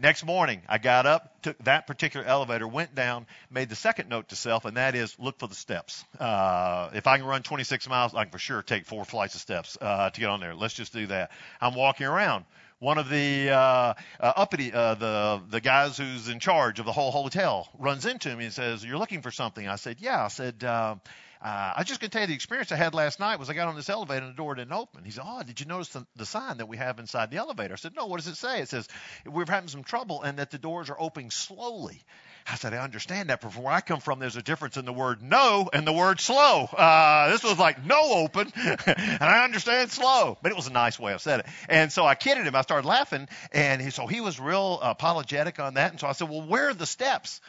Next 0.00 0.24
morning, 0.26 0.60
I 0.68 0.78
got 0.78 1.06
up, 1.06 1.40
took 1.42 1.56
that 1.58 1.86
particular 1.86 2.26
elevator, 2.26 2.66
went 2.66 2.96
down, 2.96 3.28
made 3.52 3.68
the 3.68 3.76
second 3.76 4.08
note 4.08 4.30
to 4.30 4.36
self, 4.36 4.64
and 4.64 4.76
that 4.76 4.96
is 4.96 5.16
look 5.20 5.38
for 5.38 5.46
the 5.46 5.54
steps. 5.54 6.04
Uh, 6.18 6.90
if 6.92 7.06
I 7.06 7.18
can 7.18 7.26
run 7.26 7.44
26 7.44 7.88
miles, 7.88 8.16
I 8.16 8.24
can 8.24 8.32
for 8.32 8.40
sure 8.40 8.62
take 8.62 8.84
four 8.84 9.04
flights 9.04 9.36
of 9.36 9.40
steps 9.40 9.78
uh, 9.80 10.10
to 10.10 10.20
get 10.20 10.28
on 10.28 10.40
there. 10.40 10.56
Let's 10.56 10.74
just 10.74 10.92
do 10.92 11.06
that. 11.06 11.30
I'm 11.60 11.76
walking 11.76 12.08
around. 12.08 12.44
One 12.84 12.98
of 12.98 13.08
the 13.08 13.48
uh, 13.48 13.56
uh, 13.56 13.94
uppity, 14.20 14.70
uh, 14.70 14.94
the 14.96 15.40
the 15.48 15.62
guys 15.62 15.96
who's 15.96 16.28
in 16.28 16.38
charge 16.38 16.80
of 16.80 16.84
the 16.84 16.92
whole 16.92 17.10
hotel 17.10 17.66
runs 17.78 18.04
into 18.04 18.36
me 18.36 18.44
and 18.44 18.52
says, 18.52 18.84
"You're 18.84 18.98
looking 18.98 19.22
for 19.22 19.30
something." 19.30 19.66
I 19.66 19.76
said, 19.76 20.02
"Yeah." 20.02 20.22
I 20.22 20.28
said, 20.28 20.62
uh, 20.62 20.96
uh, 21.44 21.74
"I 21.76 21.84
just 21.84 22.00
gonna 22.00 22.08
tell 22.08 22.22
you 22.22 22.26
the 22.26 22.34
experience 22.34 22.72
I 22.72 22.76
had 22.76 22.94
last 22.94 23.20
night 23.20 23.38
was 23.38 23.50
I 23.50 23.54
got 23.54 23.68
on 23.68 23.76
this 23.76 23.88
elevator 23.88 24.24
and 24.24 24.32
the 24.32 24.36
door 24.36 24.54
didn't 24.54 24.72
open." 24.72 25.04
He 25.04 25.10
said, 25.10 25.24
"Oh, 25.26 25.42
did 25.42 25.60
you 25.60 25.66
notice 25.66 25.88
the, 25.90 26.06
the 26.16 26.26
sign 26.26 26.56
that 26.56 26.66
we 26.66 26.78
have 26.78 26.98
inside 26.98 27.30
the 27.30 27.36
elevator?" 27.36 27.74
I 27.74 27.76
said, 27.76 27.94
"No. 27.94 28.06
What 28.06 28.16
does 28.16 28.26
it 28.26 28.36
say?" 28.36 28.60
It 28.60 28.68
says 28.68 28.88
we're 29.26 29.46
having 29.46 29.68
some 29.68 29.84
trouble 29.84 30.22
and 30.22 30.38
that 30.38 30.50
the 30.50 30.58
doors 30.58 30.90
are 30.90 30.96
opening 30.98 31.30
slowly. 31.30 32.02
I 32.46 32.56
said, 32.56 32.74
I 32.74 32.78
understand 32.78 33.30
that, 33.30 33.40
but 33.40 33.52
from 33.52 33.62
where 33.62 33.72
I 33.72 33.80
come 33.80 34.00
from, 34.00 34.18
there's 34.18 34.36
a 34.36 34.42
difference 34.42 34.76
in 34.76 34.84
the 34.84 34.92
word 34.92 35.22
no 35.22 35.70
and 35.72 35.86
the 35.86 35.92
word 35.92 36.20
slow. 36.20 36.64
Uh, 36.64 37.30
this 37.30 37.42
was 37.42 37.58
like 37.58 37.84
no 37.84 38.12
open, 38.12 38.52
and 38.56 39.22
I 39.22 39.44
understand 39.44 39.90
slow, 39.90 40.36
but 40.42 40.52
it 40.52 40.56
was 40.56 40.66
a 40.66 40.72
nice 40.72 40.98
way 40.98 41.14
of 41.14 41.22
saying 41.22 41.40
it. 41.40 41.46
And 41.70 41.90
so 41.90 42.04
I 42.04 42.14
kidded 42.14 42.46
him. 42.46 42.54
I 42.54 42.60
started 42.60 42.86
laughing, 42.86 43.28
and 43.50 43.80
he, 43.80 43.88
so 43.88 44.06
he 44.06 44.20
was 44.20 44.38
real 44.38 44.78
apologetic 44.82 45.58
on 45.58 45.74
that. 45.74 45.92
And 45.92 46.00
so 46.00 46.06
I 46.06 46.12
said, 46.12 46.28
well, 46.28 46.42
where 46.42 46.68
are 46.68 46.74
the 46.74 46.86
steps? 46.86 47.40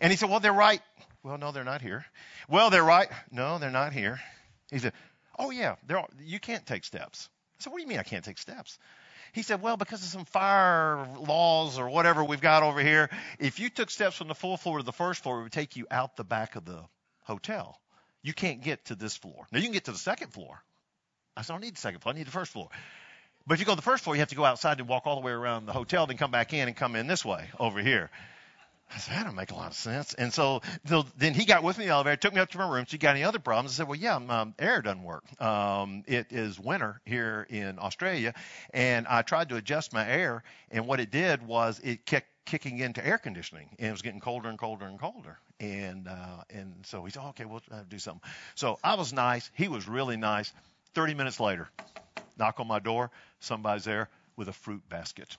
And 0.00 0.12
he 0.12 0.16
said, 0.16 0.30
well, 0.30 0.38
they're 0.38 0.52
right. 0.52 0.82
Well, 1.28 1.36
no, 1.36 1.52
they're 1.52 1.62
not 1.62 1.82
here. 1.82 2.06
Well, 2.48 2.70
they're 2.70 2.82
right. 2.82 3.08
No, 3.30 3.58
they're 3.58 3.70
not 3.70 3.92
here. 3.92 4.18
He 4.70 4.78
said, 4.78 4.94
oh 5.38 5.50
yeah, 5.50 5.76
they're, 5.86 6.02
you 6.24 6.40
can't 6.40 6.64
take 6.64 6.84
steps. 6.84 7.28
I 7.60 7.64
said, 7.64 7.70
what 7.70 7.80
do 7.80 7.82
you 7.82 7.88
mean 7.88 7.98
I 7.98 8.02
can't 8.02 8.24
take 8.24 8.38
steps? 8.38 8.78
He 9.34 9.42
said, 9.42 9.60
well, 9.60 9.76
because 9.76 10.02
of 10.02 10.08
some 10.08 10.24
fire 10.24 11.06
laws 11.18 11.78
or 11.78 11.90
whatever 11.90 12.24
we've 12.24 12.40
got 12.40 12.62
over 12.62 12.80
here, 12.80 13.10
if 13.38 13.60
you 13.60 13.68
took 13.68 13.90
steps 13.90 14.16
from 14.16 14.28
the 14.28 14.34
full 14.34 14.56
floor 14.56 14.78
to 14.78 14.84
the 14.84 14.92
first 14.92 15.22
floor, 15.22 15.40
it 15.40 15.42
would 15.42 15.52
take 15.52 15.76
you 15.76 15.86
out 15.90 16.16
the 16.16 16.24
back 16.24 16.56
of 16.56 16.64
the 16.64 16.80
hotel. 17.24 17.78
You 18.22 18.32
can't 18.32 18.62
get 18.62 18.86
to 18.86 18.94
this 18.94 19.14
floor. 19.14 19.46
Now 19.52 19.58
you 19.58 19.64
can 19.64 19.74
get 19.74 19.84
to 19.84 19.92
the 19.92 19.98
second 19.98 20.32
floor. 20.32 20.62
I 21.36 21.42
said, 21.42 21.52
I 21.52 21.56
don't 21.56 21.62
need 21.62 21.74
the 21.74 21.80
second 21.80 22.00
floor. 22.00 22.14
I 22.14 22.16
need 22.16 22.26
the 22.26 22.32
first 22.32 22.52
floor. 22.52 22.70
But 23.46 23.54
if 23.54 23.60
you 23.60 23.66
go 23.66 23.72
to 23.72 23.76
the 23.76 23.82
first 23.82 24.02
floor, 24.02 24.16
you 24.16 24.20
have 24.20 24.30
to 24.30 24.34
go 24.34 24.46
outside 24.46 24.80
and 24.80 24.88
walk 24.88 25.02
all 25.06 25.16
the 25.16 25.26
way 25.26 25.32
around 25.32 25.66
the 25.66 25.74
hotel, 25.74 26.06
then 26.06 26.16
come 26.16 26.30
back 26.30 26.54
in 26.54 26.68
and 26.68 26.76
come 26.76 26.96
in 26.96 27.06
this 27.06 27.22
way 27.22 27.48
over 27.60 27.80
here. 27.80 28.10
I 28.94 28.98
said, 28.98 29.16
that 29.16 29.24
don't 29.24 29.34
make 29.34 29.50
a 29.50 29.54
lot 29.54 29.68
of 29.70 29.76
sense. 29.76 30.14
And 30.14 30.32
so 30.32 30.62
then 31.16 31.34
he 31.34 31.44
got 31.44 31.62
with 31.62 31.76
me 31.76 31.84
in 31.84 31.88
the 31.88 31.94
elevator, 31.94 32.16
took 32.16 32.34
me 32.34 32.40
up 32.40 32.50
to 32.50 32.58
my 32.58 32.68
room. 32.68 32.86
So 32.88 32.94
you 32.94 32.98
got 32.98 33.14
any 33.14 33.24
other 33.24 33.38
problems? 33.38 33.72
I 33.72 33.74
said, 33.74 33.88
well, 33.88 33.98
yeah, 33.98 34.16
um, 34.16 34.54
air 34.58 34.80
doesn't 34.80 35.02
work. 35.02 35.24
Um, 35.40 36.04
it 36.06 36.28
is 36.30 36.58
winter 36.58 37.00
here 37.04 37.46
in 37.50 37.78
Australia, 37.78 38.34
and 38.72 39.06
I 39.06 39.22
tried 39.22 39.50
to 39.50 39.56
adjust 39.56 39.92
my 39.92 40.08
air, 40.08 40.42
and 40.70 40.86
what 40.86 41.00
it 41.00 41.10
did 41.10 41.46
was 41.46 41.80
it 41.84 42.06
kept 42.06 42.26
kicking 42.46 42.78
into 42.78 43.06
air 43.06 43.18
conditioning, 43.18 43.68
and 43.78 43.88
it 43.88 43.92
was 43.92 44.02
getting 44.02 44.20
colder 44.20 44.48
and 44.48 44.58
colder 44.58 44.86
and 44.86 44.98
colder. 44.98 45.38
And 45.60 46.08
uh, 46.08 46.44
and 46.50 46.74
so 46.86 47.04
he 47.04 47.10
said, 47.10 47.22
okay, 47.30 47.44
we'll 47.44 47.60
uh, 47.70 47.82
do 47.88 47.98
something. 47.98 48.22
So 48.54 48.78
I 48.82 48.94
was 48.94 49.12
nice. 49.12 49.50
He 49.54 49.68
was 49.68 49.86
really 49.86 50.16
nice. 50.16 50.52
Thirty 50.94 51.14
minutes 51.14 51.40
later, 51.40 51.68
knock 52.38 52.58
on 52.58 52.66
my 52.66 52.78
door. 52.78 53.10
Somebody's 53.40 53.84
there 53.84 54.08
with 54.38 54.48
a 54.48 54.52
fruit 54.52 54.88
basket 54.88 55.36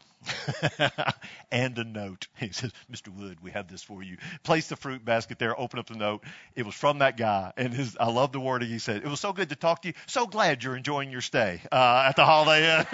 and 1.51 1.77
a 1.79 1.83
note. 1.83 2.27
He 2.39 2.51
says, 2.51 2.71
Mr. 2.91 3.09
Wood, 3.09 3.38
we 3.41 3.51
have 3.51 3.67
this 3.67 3.83
for 3.83 4.01
you. 4.01 4.17
Place 4.43 4.67
the 4.67 4.75
fruit 4.75 5.03
basket 5.03 5.39
there, 5.39 5.59
open 5.59 5.77
up 5.79 5.88
the 5.88 5.95
note. 5.95 6.23
It 6.55 6.65
was 6.65 6.73
from 6.73 6.99
that 6.99 7.15
guy. 7.15 7.53
And 7.57 7.73
his, 7.73 7.95
I 7.99 8.09
love 8.09 8.31
the 8.31 8.39
wording 8.39 8.69
he 8.69 8.79
said. 8.79 8.97
It 8.97 9.07
was 9.07 9.19
so 9.19 9.33
good 9.33 9.49
to 9.49 9.55
talk 9.55 9.83
to 9.83 9.89
you. 9.89 9.93
So 10.07 10.25
glad 10.25 10.63
you're 10.63 10.75
enjoying 10.75 11.12
your 11.12 11.21
stay 11.21 11.62
uh, 11.71 12.05
at 12.07 12.15
the 12.15 12.25
Holiday 12.25 12.79
Inn. 12.79 12.85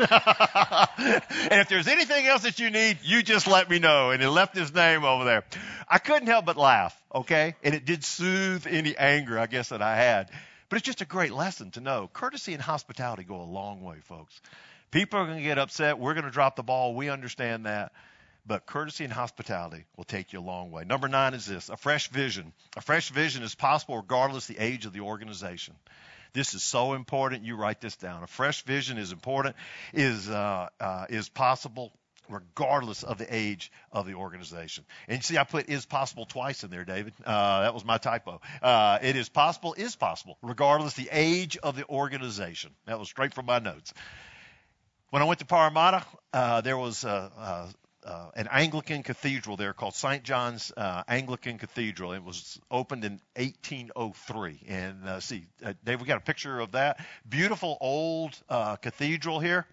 and 1.51 1.61
if 1.61 1.69
there's 1.69 1.87
anything 1.87 2.25
else 2.25 2.43
that 2.43 2.59
you 2.59 2.69
need, 2.69 2.99
you 3.03 3.23
just 3.23 3.47
let 3.47 3.69
me 3.69 3.79
know. 3.79 4.11
And 4.11 4.21
he 4.21 4.27
left 4.27 4.55
his 4.55 4.73
name 4.73 5.03
over 5.03 5.23
there. 5.23 5.43
I 5.87 5.99
couldn't 5.99 6.27
help 6.27 6.45
but 6.45 6.57
laugh, 6.57 6.99
okay? 7.13 7.55
And 7.63 7.73
it 7.73 7.85
did 7.85 8.03
soothe 8.03 8.67
any 8.67 8.97
anger, 8.97 9.39
I 9.39 9.45
guess, 9.45 9.69
that 9.69 9.81
I 9.81 9.95
had. 9.95 10.31
But 10.69 10.77
it's 10.77 10.85
just 10.85 11.01
a 11.01 11.05
great 11.05 11.31
lesson 11.31 11.71
to 11.71 11.81
know. 11.81 12.09
Courtesy 12.11 12.53
and 12.53 12.61
hospitality 12.61 13.23
go 13.23 13.41
a 13.41 13.43
long 13.43 13.81
way, 13.81 13.97
folks. 14.01 14.41
People 14.95 15.19
are 15.19 15.25
going 15.25 15.39
to 15.39 15.43
get 15.43 15.57
upset. 15.57 15.99
We're 15.99 16.13
going 16.13 16.23
to 16.23 16.31
drop 16.31 16.55
the 16.55 16.63
ball. 16.63 16.95
We 16.95 17.09
understand 17.09 17.65
that. 17.65 17.91
But 18.47 18.65
courtesy 18.65 19.03
and 19.03 19.11
hospitality 19.11 19.83
will 19.97 20.05
take 20.05 20.31
you 20.31 20.39
a 20.39 20.41
long 20.41 20.71
way. 20.71 20.85
Number 20.85 21.09
nine 21.09 21.33
is 21.33 21.45
this 21.45 21.67
a 21.67 21.75
fresh 21.75 22.07
vision. 22.07 22.53
A 22.77 22.81
fresh 22.81 23.09
vision 23.09 23.43
is 23.43 23.55
possible 23.55 23.97
regardless 23.97 24.47
the 24.47 24.57
age 24.57 24.85
of 24.85 24.93
the 24.93 25.01
organization. 25.01 25.75
This 26.31 26.53
is 26.53 26.63
so 26.63 26.93
important. 26.93 27.43
You 27.43 27.57
write 27.57 27.81
this 27.81 27.97
down. 27.97 28.23
A 28.23 28.27
fresh 28.27 28.63
vision 28.63 28.97
is 28.97 29.11
important, 29.11 29.57
is, 29.93 30.29
uh, 30.29 30.69
uh, 30.79 31.07
is 31.09 31.27
possible 31.27 31.91
regardless 32.29 33.03
of 33.03 33.17
the 33.17 33.27
age 33.35 33.73
of 33.91 34.07
the 34.07 34.13
organization. 34.13 34.85
And 35.09 35.17
you 35.17 35.23
see, 35.23 35.37
I 35.37 35.43
put 35.43 35.67
is 35.67 35.85
possible 35.85 36.25
twice 36.25 36.63
in 36.63 36.69
there, 36.69 36.85
David. 36.85 37.11
Uh, 37.25 37.63
that 37.63 37.73
was 37.73 37.83
my 37.83 37.97
typo. 37.97 38.39
Uh, 38.61 38.99
it 39.01 39.17
is 39.17 39.27
possible, 39.27 39.75
is 39.77 39.97
possible, 39.97 40.37
regardless 40.41 40.93
the 40.93 41.09
age 41.11 41.57
of 41.57 41.75
the 41.75 41.85
organization. 41.85 42.71
That 42.85 42.97
was 42.97 43.09
straight 43.09 43.33
from 43.33 43.47
my 43.47 43.59
notes. 43.59 43.93
When 45.11 45.21
I 45.21 45.25
went 45.25 45.39
to 45.39 45.45
Parramatta, 45.45 46.05
uh, 46.33 46.61
there 46.61 46.77
was 46.77 47.03
a, 47.03 47.31
a 47.37 47.73
uh, 48.05 48.29
an 48.35 48.47
Anglican 48.51 49.01
cathedral 49.01 49.57
there 49.57 49.73
called 49.73 49.95
St. 49.95 50.23
John's 50.23 50.71
uh, 50.77 51.03
Anglican 51.07 51.57
Cathedral. 51.57 52.13
It 52.13 52.23
was 52.23 52.59
opened 52.69 53.03
in 53.03 53.19
1803. 53.35 54.59
And 54.67 55.07
uh, 55.07 55.19
see, 55.19 55.47
uh, 55.65 55.73
Dave, 55.83 56.01
we 56.01 56.07
got 56.07 56.17
a 56.17 56.21
picture 56.21 56.59
of 56.59 56.73
that. 56.73 57.03
Beautiful 57.27 57.77
old 57.81 58.37
uh, 58.47 58.75
cathedral 58.75 59.39
here. 59.39 59.65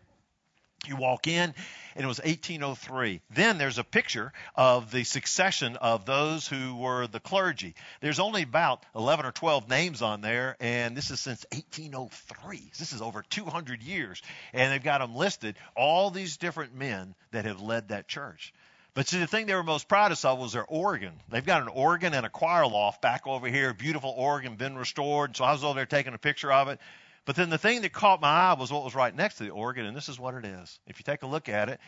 You 0.84 0.96
walk 0.96 1.28
in, 1.28 1.54
and 1.94 2.04
it 2.04 2.08
was 2.08 2.18
1803. 2.18 3.20
Then 3.30 3.56
there's 3.56 3.78
a 3.78 3.84
picture 3.84 4.32
of 4.56 4.90
the 4.90 5.04
succession 5.04 5.76
of 5.76 6.06
those 6.06 6.48
who 6.48 6.74
were 6.74 7.06
the 7.06 7.20
clergy. 7.20 7.76
There's 8.00 8.18
only 8.18 8.42
about 8.42 8.84
11 8.96 9.24
or 9.24 9.30
12 9.30 9.68
names 9.68 10.02
on 10.02 10.22
there, 10.22 10.56
and 10.58 10.96
this 10.96 11.12
is 11.12 11.20
since 11.20 11.46
1803. 11.52 12.72
This 12.76 12.92
is 12.92 13.00
over 13.00 13.22
200 13.22 13.80
years, 13.80 14.22
and 14.52 14.72
they've 14.72 14.82
got 14.82 14.98
them 14.98 15.14
listed, 15.14 15.54
all 15.76 16.10
these 16.10 16.36
different 16.36 16.74
men 16.74 17.14
that 17.30 17.44
have 17.44 17.60
led 17.60 17.88
that 17.88 18.08
church. 18.08 18.52
But 18.94 19.06
see, 19.06 19.20
the 19.20 19.28
thing 19.28 19.46
they 19.46 19.54
were 19.54 19.62
most 19.62 19.88
proudest 19.88 20.24
of 20.24 20.40
was 20.40 20.52
their 20.52 20.66
organ. 20.66 21.12
They've 21.30 21.46
got 21.46 21.62
an 21.62 21.68
organ 21.68 22.12
and 22.12 22.26
a 22.26 22.28
choir 22.28 22.66
loft 22.66 23.00
back 23.00 23.26
over 23.26 23.46
here, 23.46 23.72
beautiful 23.72 24.10
organ, 24.10 24.56
been 24.56 24.76
restored. 24.76 25.36
So 25.36 25.44
I 25.44 25.52
was 25.52 25.62
over 25.62 25.76
there 25.76 25.86
taking 25.86 26.12
a 26.12 26.18
picture 26.18 26.52
of 26.52 26.66
it. 26.68 26.80
But 27.24 27.36
then 27.36 27.50
the 27.50 27.58
thing 27.58 27.82
that 27.82 27.92
caught 27.92 28.20
my 28.20 28.28
eye 28.28 28.54
was 28.54 28.72
what 28.72 28.84
was 28.84 28.94
right 28.94 29.14
next 29.14 29.36
to 29.36 29.44
the 29.44 29.50
organ, 29.50 29.86
and 29.86 29.96
this 29.96 30.08
is 30.08 30.18
what 30.18 30.34
it 30.34 30.44
is. 30.44 30.78
If 30.86 30.98
you 30.98 31.04
take 31.04 31.22
a 31.22 31.26
look 31.26 31.48
at 31.48 31.68
it, 31.68 31.80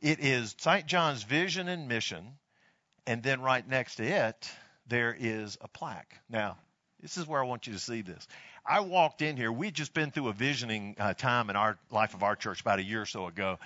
it 0.00 0.20
is 0.20 0.54
St. 0.58 0.86
John's 0.86 1.22
vision 1.22 1.68
and 1.68 1.86
mission, 1.86 2.38
and 3.06 3.22
then 3.22 3.42
right 3.42 3.66
next 3.66 3.96
to 3.96 4.04
it, 4.04 4.50
there 4.86 5.14
is 5.18 5.58
a 5.60 5.68
plaque. 5.68 6.18
Now, 6.30 6.56
this 7.00 7.18
is 7.18 7.26
where 7.26 7.42
I 7.42 7.46
want 7.46 7.66
you 7.66 7.74
to 7.74 7.78
see 7.78 8.02
this. 8.02 8.26
I 8.66 8.80
walked 8.80 9.22
in 9.22 9.36
here. 9.36 9.52
We'd 9.52 9.74
just 9.74 9.94
been 9.94 10.10
through 10.10 10.28
a 10.28 10.32
visioning 10.32 10.96
uh, 10.98 11.14
time 11.14 11.50
in 11.50 11.56
our 11.56 11.78
life 11.90 12.14
of 12.14 12.22
our 12.22 12.36
church 12.36 12.60
about 12.60 12.78
a 12.78 12.82
year 12.82 13.02
or 13.02 13.06
so 13.06 13.26
ago. 13.26 13.58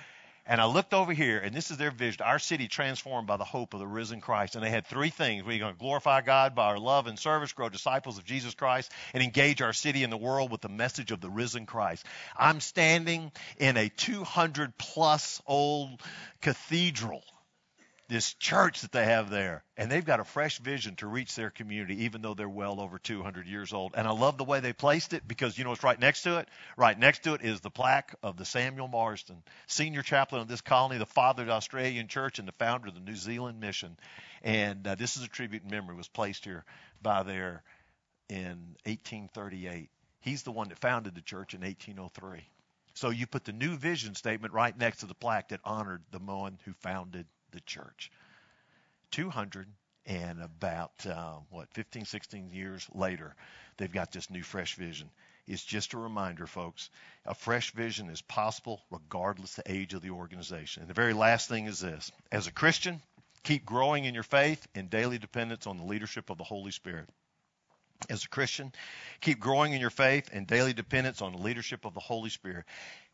And 0.46 0.60
I 0.60 0.66
looked 0.66 0.92
over 0.92 1.12
here, 1.12 1.38
and 1.38 1.54
this 1.54 1.70
is 1.70 1.78
their 1.78 1.90
vision 1.90 2.22
our 2.22 2.38
city 2.38 2.68
transformed 2.68 3.26
by 3.26 3.38
the 3.38 3.44
hope 3.44 3.72
of 3.72 3.80
the 3.80 3.86
risen 3.86 4.20
Christ. 4.20 4.54
And 4.54 4.64
they 4.64 4.70
had 4.70 4.86
three 4.86 5.08
things. 5.08 5.42
We're 5.44 5.58
going 5.58 5.72
to 5.72 5.78
glorify 5.78 6.20
God 6.20 6.54
by 6.54 6.66
our 6.66 6.78
love 6.78 7.06
and 7.06 7.18
service, 7.18 7.52
grow 7.52 7.70
disciples 7.70 8.18
of 8.18 8.26
Jesus 8.26 8.54
Christ, 8.54 8.92
and 9.14 9.22
engage 9.22 9.62
our 9.62 9.72
city 9.72 10.04
and 10.04 10.12
the 10.12 10.18
world 10.18 10.50
with 10.50 10.60
the 10.60 10.68
message 10.68 11.12
of 11.12 11.20
the 11.22 11.30
risen 11.30 11.64
Christ. 11.64 12.04
I'm 12.36 12.60
standing 12.60 13.32
in 13.56 13.78
a 13.78 13.88
200 13.88 14.76
plus 14.76 15.40
old 15.46 16.00
cathedral 16.42 17.22
this 18.08 18.34
church 18.34 18.82
that 18.82 18.92
they 18.92 19.04
have 19.04 19.30
there. 19.30 19.64
And 19.76 19.90
they've 19.90 20.04
got 20.04 20.20
a 20.20 20.24
fresh 20.24 20.58
vision 20.58 20.96
to 20.96 21.06
reach 21.06 21.34
their 21.34 21.50
community, 21.50 22.04
even 22.04 22.22
though 22.22 22.34
they're 22.34 22.48
well 22.48 22.80
over 22.80 22.98
200 22.98 23.46
years 23.46 23.72
old. 23.72 23.94
And 23.96 24.06
I 24.06 24.12
love 24.12 24.36
the 24.36 24.44
way 24.44 24.60
they 24.60 24.72
placed 24.72 25.14
it 25.14 25.26
because 25.26 25.56
you 25.56 25.64
know 25.64 25.70
what's 25.70 25.82
right 25.82 25.98
next 25.98 26.22
to 26.22 26.38
it? 26.38 26.48
Right 26.76 26.98
next 26.98 27.24
to 27.24 27.34
it 27.34 27.42
is 27.42 27.60
the 27.60 27.70
plaque 27.70 28.14
of 28.22 28.36
the 28.36 28.44
Samuel 28.44 28.88
Marsden, 28.88 29.42
senior 29.66 30.02
chaplain 30.02 30.42
of 30.42 30.48
this 30.48 30.60
colony, 30.60 30.98
the 30.98 31.06
father 31.06 31.42
of 31.42 31.48
the 31.48 31.54
Australian 31.54 32.08
church, 32.08 32.38
and 32.38 32.46
the 32.46 32.52
founder 32.52 32.88
of 32.88 32.94
the 32.94 33.00
New 33.00 33.16
Zealand 33.16 33.60
mission. 33.60 33.96
And 34.42 34.86
uh, 34.86 34.94
this 34.94 35.16
is 35.16 35.24
a 35.24 35.28
tribute 35.28 35.62
in 35.64 35.70
memory, 35.70 35.96
was 35.96 36.08
placed 36.08 36.44
here 36.44 36.64
by 37.02 37.22
there 37.22 37.62
in 38.28 38.76
1838. 38.84 39.88
He's 40.20 40.42
the 40.42 40.52
one 40.52 40.68
that 40.68 40.78
founded 40.78 41.14
the 41.14 41.20
church 41.20 41.54
in 41.54 41.60
1803. 41.60 42.46
So 42.94 43.10
you 43.10 43.26
put 43.26 43.44
the 43.44 43.52
new 43.52 43.76
vision 43.76 44.14
statement 44.14 44.54
right 44.54 44.76
next 44.76 44.98
to 44.98 45.06
the 45.06 45.14
plaque 45.14 45.48
that 45.48 45.60
honored 45.64 46.02
the 46.12 46.20
one 46.20 46.58
who 46.64 46.72
founded 46.74 47.26
the 47.54 47.60
church. 47.60 48.10
200 49.12 49.68
and 50.06 50.42
about, 50.42 50.92
uh, 51.06 51.36
what, 51.50 51.72
15, 51.72 52.04
16 52.04 52.50
years 52.50 52.86
later, 52.92 53.34
they've 53.78 53.92
got 53.92 54.12
this 54.12 54.28
new 54.28 54.42
fresh 54.42 54.74
vision. 54.74 55.08
It's 55.46 55.64
just 55.64 55.92
a 55.92 55.98
reminder, 55.98 56.46
folks. 56.46 56.90
A 57.26 57.34
fresh 57.34 57.72
vision 57.72 58.08
is 58.08 58.22
possible 58.22 58.82
regardless 58.90 59.54
the 59.54 59.70
age 59.70 59.94
of 59.94 60.02
the 60.02 60.10
organization. 60.10 60.82
And 60.82 60.90
the 60.90 60.94
very 60.94 61.12
last 61.12 61.48
thing 61.48 61.66
is 61.66 61.80
this. 61.80 62.10
As 62.32 62.46
a 62.46 62.52
Christian, 62.52 63.02
keep 63.42 63.64
growing 63.64 64.04
in 64.04 64.14
your 64.14 64.22
faith 64.22 64.66
and 64.74 64.88
daily 64.88 65.18
dependence 65.18 65.66
on 65.66 65.76
the 65.76 65.84
leadership 65.84 66.30
of 66.30 66.38
the 66.38 66.44
Holy 66.44 66.70
Spirit. 66.70 67.08
As 68.10 68.24
a 68.24 68.28
Christian, 68.28 68.72
keep 69.20 69.38
growing 69.38 69.72
in 69.72 69.80
your 69.80 69.90
faith 69.90 70.28
and 70.32 70.46
daily 70.46 70.72
dependence 70.72 71.22
on 71.22 71.32
the 71.32 71.38
leadership 71.38 71.84
of 71.84 71.94
the 71.94 72.00
Holy 72.00 72.30
Spirit. 72.30 72.64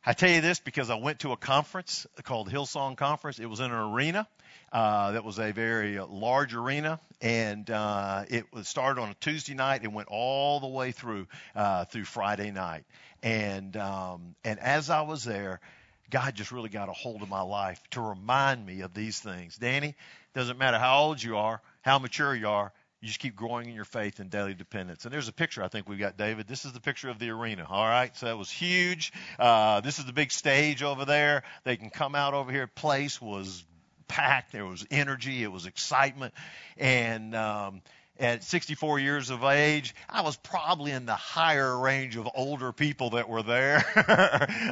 I 0.05 0.15
tell 0.15 0.31
you 0.31 0.41
this 0.41 0.61
because 0.61 0.89
I 0.89 0.95
went 0.95 1.21
to 1.21 1.33
a 1.33 1.37
conference 1.37 2.07
called 2.23 2.51
Hillsong 2.51 2.97
Conference. 2.97 3.39
It 3.39 3.45
was 3.45 3.61
in 3.61 3.67
an 3.67 3.93
arena 3.93 4.27
uh, 4.73 5.13
that 5.13 5.25
was 5.25 5.39
a 5.39 5.53
very 5.53 5.99
large 5.99 6.55
arena, 6.55 6.99
and 7.21 7.69
uh, 7.69 8.25
it 8.31 8.47
was 8.51 8.67
started 8.67 8.99
on 8.99 9.11
a 9.11 9.15
Tuesday 9.21 9.53
night 9.53 9.83
and 9.83 9.93
went 9.93 10.09
all 10.11 10.59
the 10.61 10.69
way 10.69 10.93
through 10.93 11.27
uh, 11.55 11.85
through 11.85 12.05
Friday 12.05 12.51
night. 12.51 12.85
And 13.23 13.77
um, 13.77 14.35
and 14.43 14.59
as 14.59 14.89
I 14.89 15.03
was 15.03 15.23
there, 15.23 15.61
God 16.09 16.35
just 16.35 16.51
really 16.51 16.71
got 16.71 16.89
a 16.89 16.93
hold 16.93 17.21
of 17.21 17.29
my 17.29 17.43
life 17.43 17.83
to 17.91 18.01
remind 18.01 18.65
me 18.65 18.81
of 18.81 18.95
these 18.95 19.19
things. 19.19 19.59
Danny, 19.59 19.97
doesn't 20.35 20.59
matter 20.59 20.79
how 20.79 21.03
old 21.03 21.23
you 21.23 21.37
are, 21.37 21.61
how 21.83 21.99
mature 21.99 22.35
you 22.35 22.49
are, 22.49 22.73
you 23.01 23.09
just 23.09 23.19
keep 23.19 23.35
growing 23.35 23.69
in 23.69 23.75
your 23.75 23.87
faith 23.87 24.21
and 24.21 24.31
daily 24.31 24.55
dependence. 24.55 25.05
And 25.05 25.15
there's 25.15 25.29
a 25.29 25.33
picture 25.33 25.63
I 25.63 25.69
think 25.69 25.89
we've 25.89 25.99
got, 25.99 26.19
David. 26.19 26.47
This 26.47 26.67
is 26.67 26.73
the 26.73 26.81
picture 26.81 27.09
of 27.09 27.19
the 27.19 27.31
arena. 27.31 27.67
All 27.69 27.85
right, 27.85 28.15
so 28.17 28.27
that 28.27 28.37
was 28.37 28.51
huge. 28.51 29.13
Uh, 29.39 29.81
this 29.81 29.99
is 29.99 30.05
the 30.05 30.13
big 30.13 30.31
stage 30.31 30.83
over 30.83 31.07
there. 31.07 31.43
They 31.65 31.77
can 31.77 31.89
come 31.89 32.15
out 32.15 32.35
over 32.35 32.53
here. 32.53 32.67
Place 32.67 33.21
was 33.21 33.65
packed. 34.07 34.53
There 34.53 34.67
was 34.67 34.87
energy. 34.91 35.43
It 35.43 35.51
was 35.51 35.65
excitement. 35.65 36.35
And 36.77 37.35
um, 37.35 37.81
at 38.19 38.45
64 38.45 38.99
years 38.99 39.31
of 39.31 39.45
age, 39.45 39.95
I 40.09 40.21
was 40.21 40.37
probably 40.37 40.93
in 40.93 41.07
the 41.07 41.15
higher 41.15 41.79
range 41.79 42.17
of 42.17 42.29
older 42.35 42.71
people 42.71 43.11
that 43.11 43.31
were 43.31 43.43
there 43.43 43.83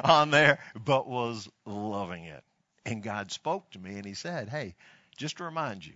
on 0.05 0.31
there, 0.31 0.59
but 0.85 1.09
was 1.09 1.49
loving 1.65 2.25
it. 2.25 2.45
And 2.85 3.03
God 3.03 3.33
spoke 3.33 3.71
to 3.71 3.79
me 3.79 3.95
and 3.97 4.05
He 4.05 4.15
said, 4.15 4.51
Hey, 4.51 4.75
just 5.17 5.39
to 5.39 5.45
remind 5.45 5.87
you, 5.87 5.95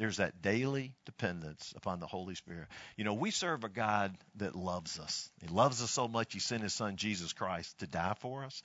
there's 0.00 0.16
that 0.16 0.40
daily 0.40 0.94
dependence 1.04 1.74
upon 1.76 2.00
the 2.00 2.06
Holy 2.06 2.34
Spirit. 2.34 2.68
You 2.96 3.04
know, 3.04 3.12
we 3.12 3.30
serve 3.30 3.64
a 3.64 3.68
God 3.68 4.16
that 4.36 4.56
loves 4.56 4.98
us. 4.98 5.30
He 5.42 5.48
loves 5.48 5.82
us 5.82 5.90
so 5.90 6.08
much, 6.08 6.32
He 6.32 6.38
sent 6.38 6.62
His 6.62 6.72
Son, 6.72 6.96
Jesus 6.96 7.34
Christ, 7.34 7.78
to 7.80 7.86
die 7.86 8.14
for 8.18 8.44
us. 8.44 8.62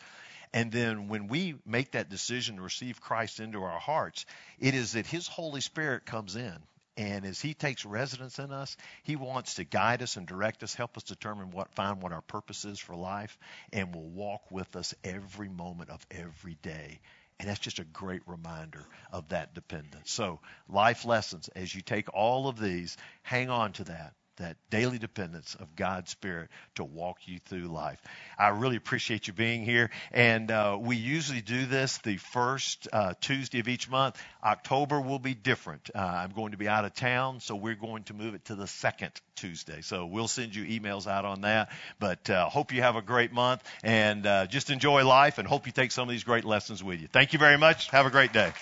And 0.53 0.71
then 0.71 1.09
when 1.09 1.27
we 1.27 1.55
make 1.65 1.91
that 1.91 2.09
decision 2.09 2.55
to 2.55 2.61
receive 2.61 3.01
Christ 3.01 3.41
into 3.41 3.61
our 3.63 3.81
hearts, 3.81 4.25
it 4.59 4.75
is 4.75 4.93
that 4.93 5.07
His 5.07 5.27
Holy 5.27 5.59
Spirit 5.59 6.05
comes 6.05 6.37
in. 6.37 6.55
And 6.95 7.25
as 7.25 7.41
He 7.41 7.53
takes 7.53 7.83
residence 7.83 8.39
in 8.39 8.53
us, 8.53 8.77
He 9.03 9.17
wants 9.17 9.55
to 9.55 9.65
guide 9.65 10.01
us 10.01 10.15
and 10.15 10.25
direct 10.25 10.63
us, 10.63 10.73
help 10.73 10.95
us 10.95 11.03
determine 11.03 11.51
what, 11.51 11.73
find 11.73 12.01
what 12.01 12.13
our 12.13 12.21
purpose 12.21 12.63
is 12.63 12.79
for 12.79 12.95
life, 12.95 13.37
and 13.73 13.93
will 13.93 14.09
walk 14.09 14.49
with 14.51 14.73
us 14.77 14.95
every 15.03 15.49
moment 15.49 15.89
of 15.89 16.07
every 16.09 16.55
day 16.61 17.01
and 17.39 17.49
that's 17.49 17.59
just 17.59 17.79
a 17.79 17.83
great 17.85 18.21
reminder 18.27 18.85
of 19.11 19.29
that 19.29 19.53
dependence. 19.53 20.11
So, 20.11 20.39
life 20.69 21.05
lessons, 21.05 21.49
as 21.55 21.73
you 21.73 21.81
take 21.81 22.13
all 22.13 22.47
of 22.47 22.59
these, 22.59 22.97
hang 23.23 23.49
on 23.49 23.73
to 23.73 23.83
that 23.85 24.13
that 24.37 24.57
daily 24.69 24.97
dependence 24.97 25.55
of 25.55 25.75
God's 25.75 26.11
Spirit 26.11 26.49
to 26.75 26.83
walk 26.83 27.19
you 27.25 27.39
through 27.39 27.67
life. 27.67 28.01
I 28.37 28.49
really 28.49 28.75
appreciate 28.75 29.27
you 29.27 29.33
being 29.33 29.63
here. 29.63 29.89
And 30.11 30.51
uh, 30.51 30.77
we 30.79 30.95
usually 30.95 31.41
do 31.41 31.65
this 31.65 31.97
the 31.99 32.17
first 32.17 32.87
uh, 32.91 33.13
Tuesday 33.21 33.59
of 33.59 33.67
each 33.67 33.89
month. 33.89 34.21
October 34.43 34.99
will 34.99 35.19
be 35.19 35.33
different. 35.33 35.89
Uh, 35.93 35.99
I'm 35.99 36.31
going 36.31 36.51
to 36.51 36.57
be 36.57 36.67
out 36.67 36.85
of 36.85 36.93
town, 36.93 37.39
so 37.39 37.55
we're 37.55 37.75
going 37.75 38.03
to 38.03 38.13
move 38.13 38.35
it 38.35 38.45
to 38.45 38.55
the 38.55 38.67
second 38.67 39.11
Tuesday. 39.35 39.81
So 39.81 40.05
we'll 40.05 40.27
send 40.27 40.55
you 40.55 40.79
emails 40.79 41.07
out 41.07 41.25
on 41.25 41.41
that. 41.41 41.71
But 41.99 42.29
uh, 42.29 42.49
hope 42.49 42.73
you 42.73 42.81
have 42.81 42.95
a 42.95 43.01
great 43.01 43.31
month 43.31 43.63
and 43.83 44.25
uh, 44.25 44.47
just 44.47 44.69
enjoy 44.69 45.05
life 45.05 45.37
and 45.37 45.47
hope 45.47 45.65
you 45.65 45.71
take 45.71 45.91
some 45.91 46.07
of 46.07 46.11
these 46.11 46.23
great 46.23 46.45
lessons 46.45 46.83
with 46.83 47.01
you. 47.01 47.07
Thank 47.07 47.33
you 47.33 47.39
very 47.39 47.57
much. 47.57 47.89
Have 47.89 48.05
a 48.05 48.11
great 48.11 48.33
day. 48.33 48.53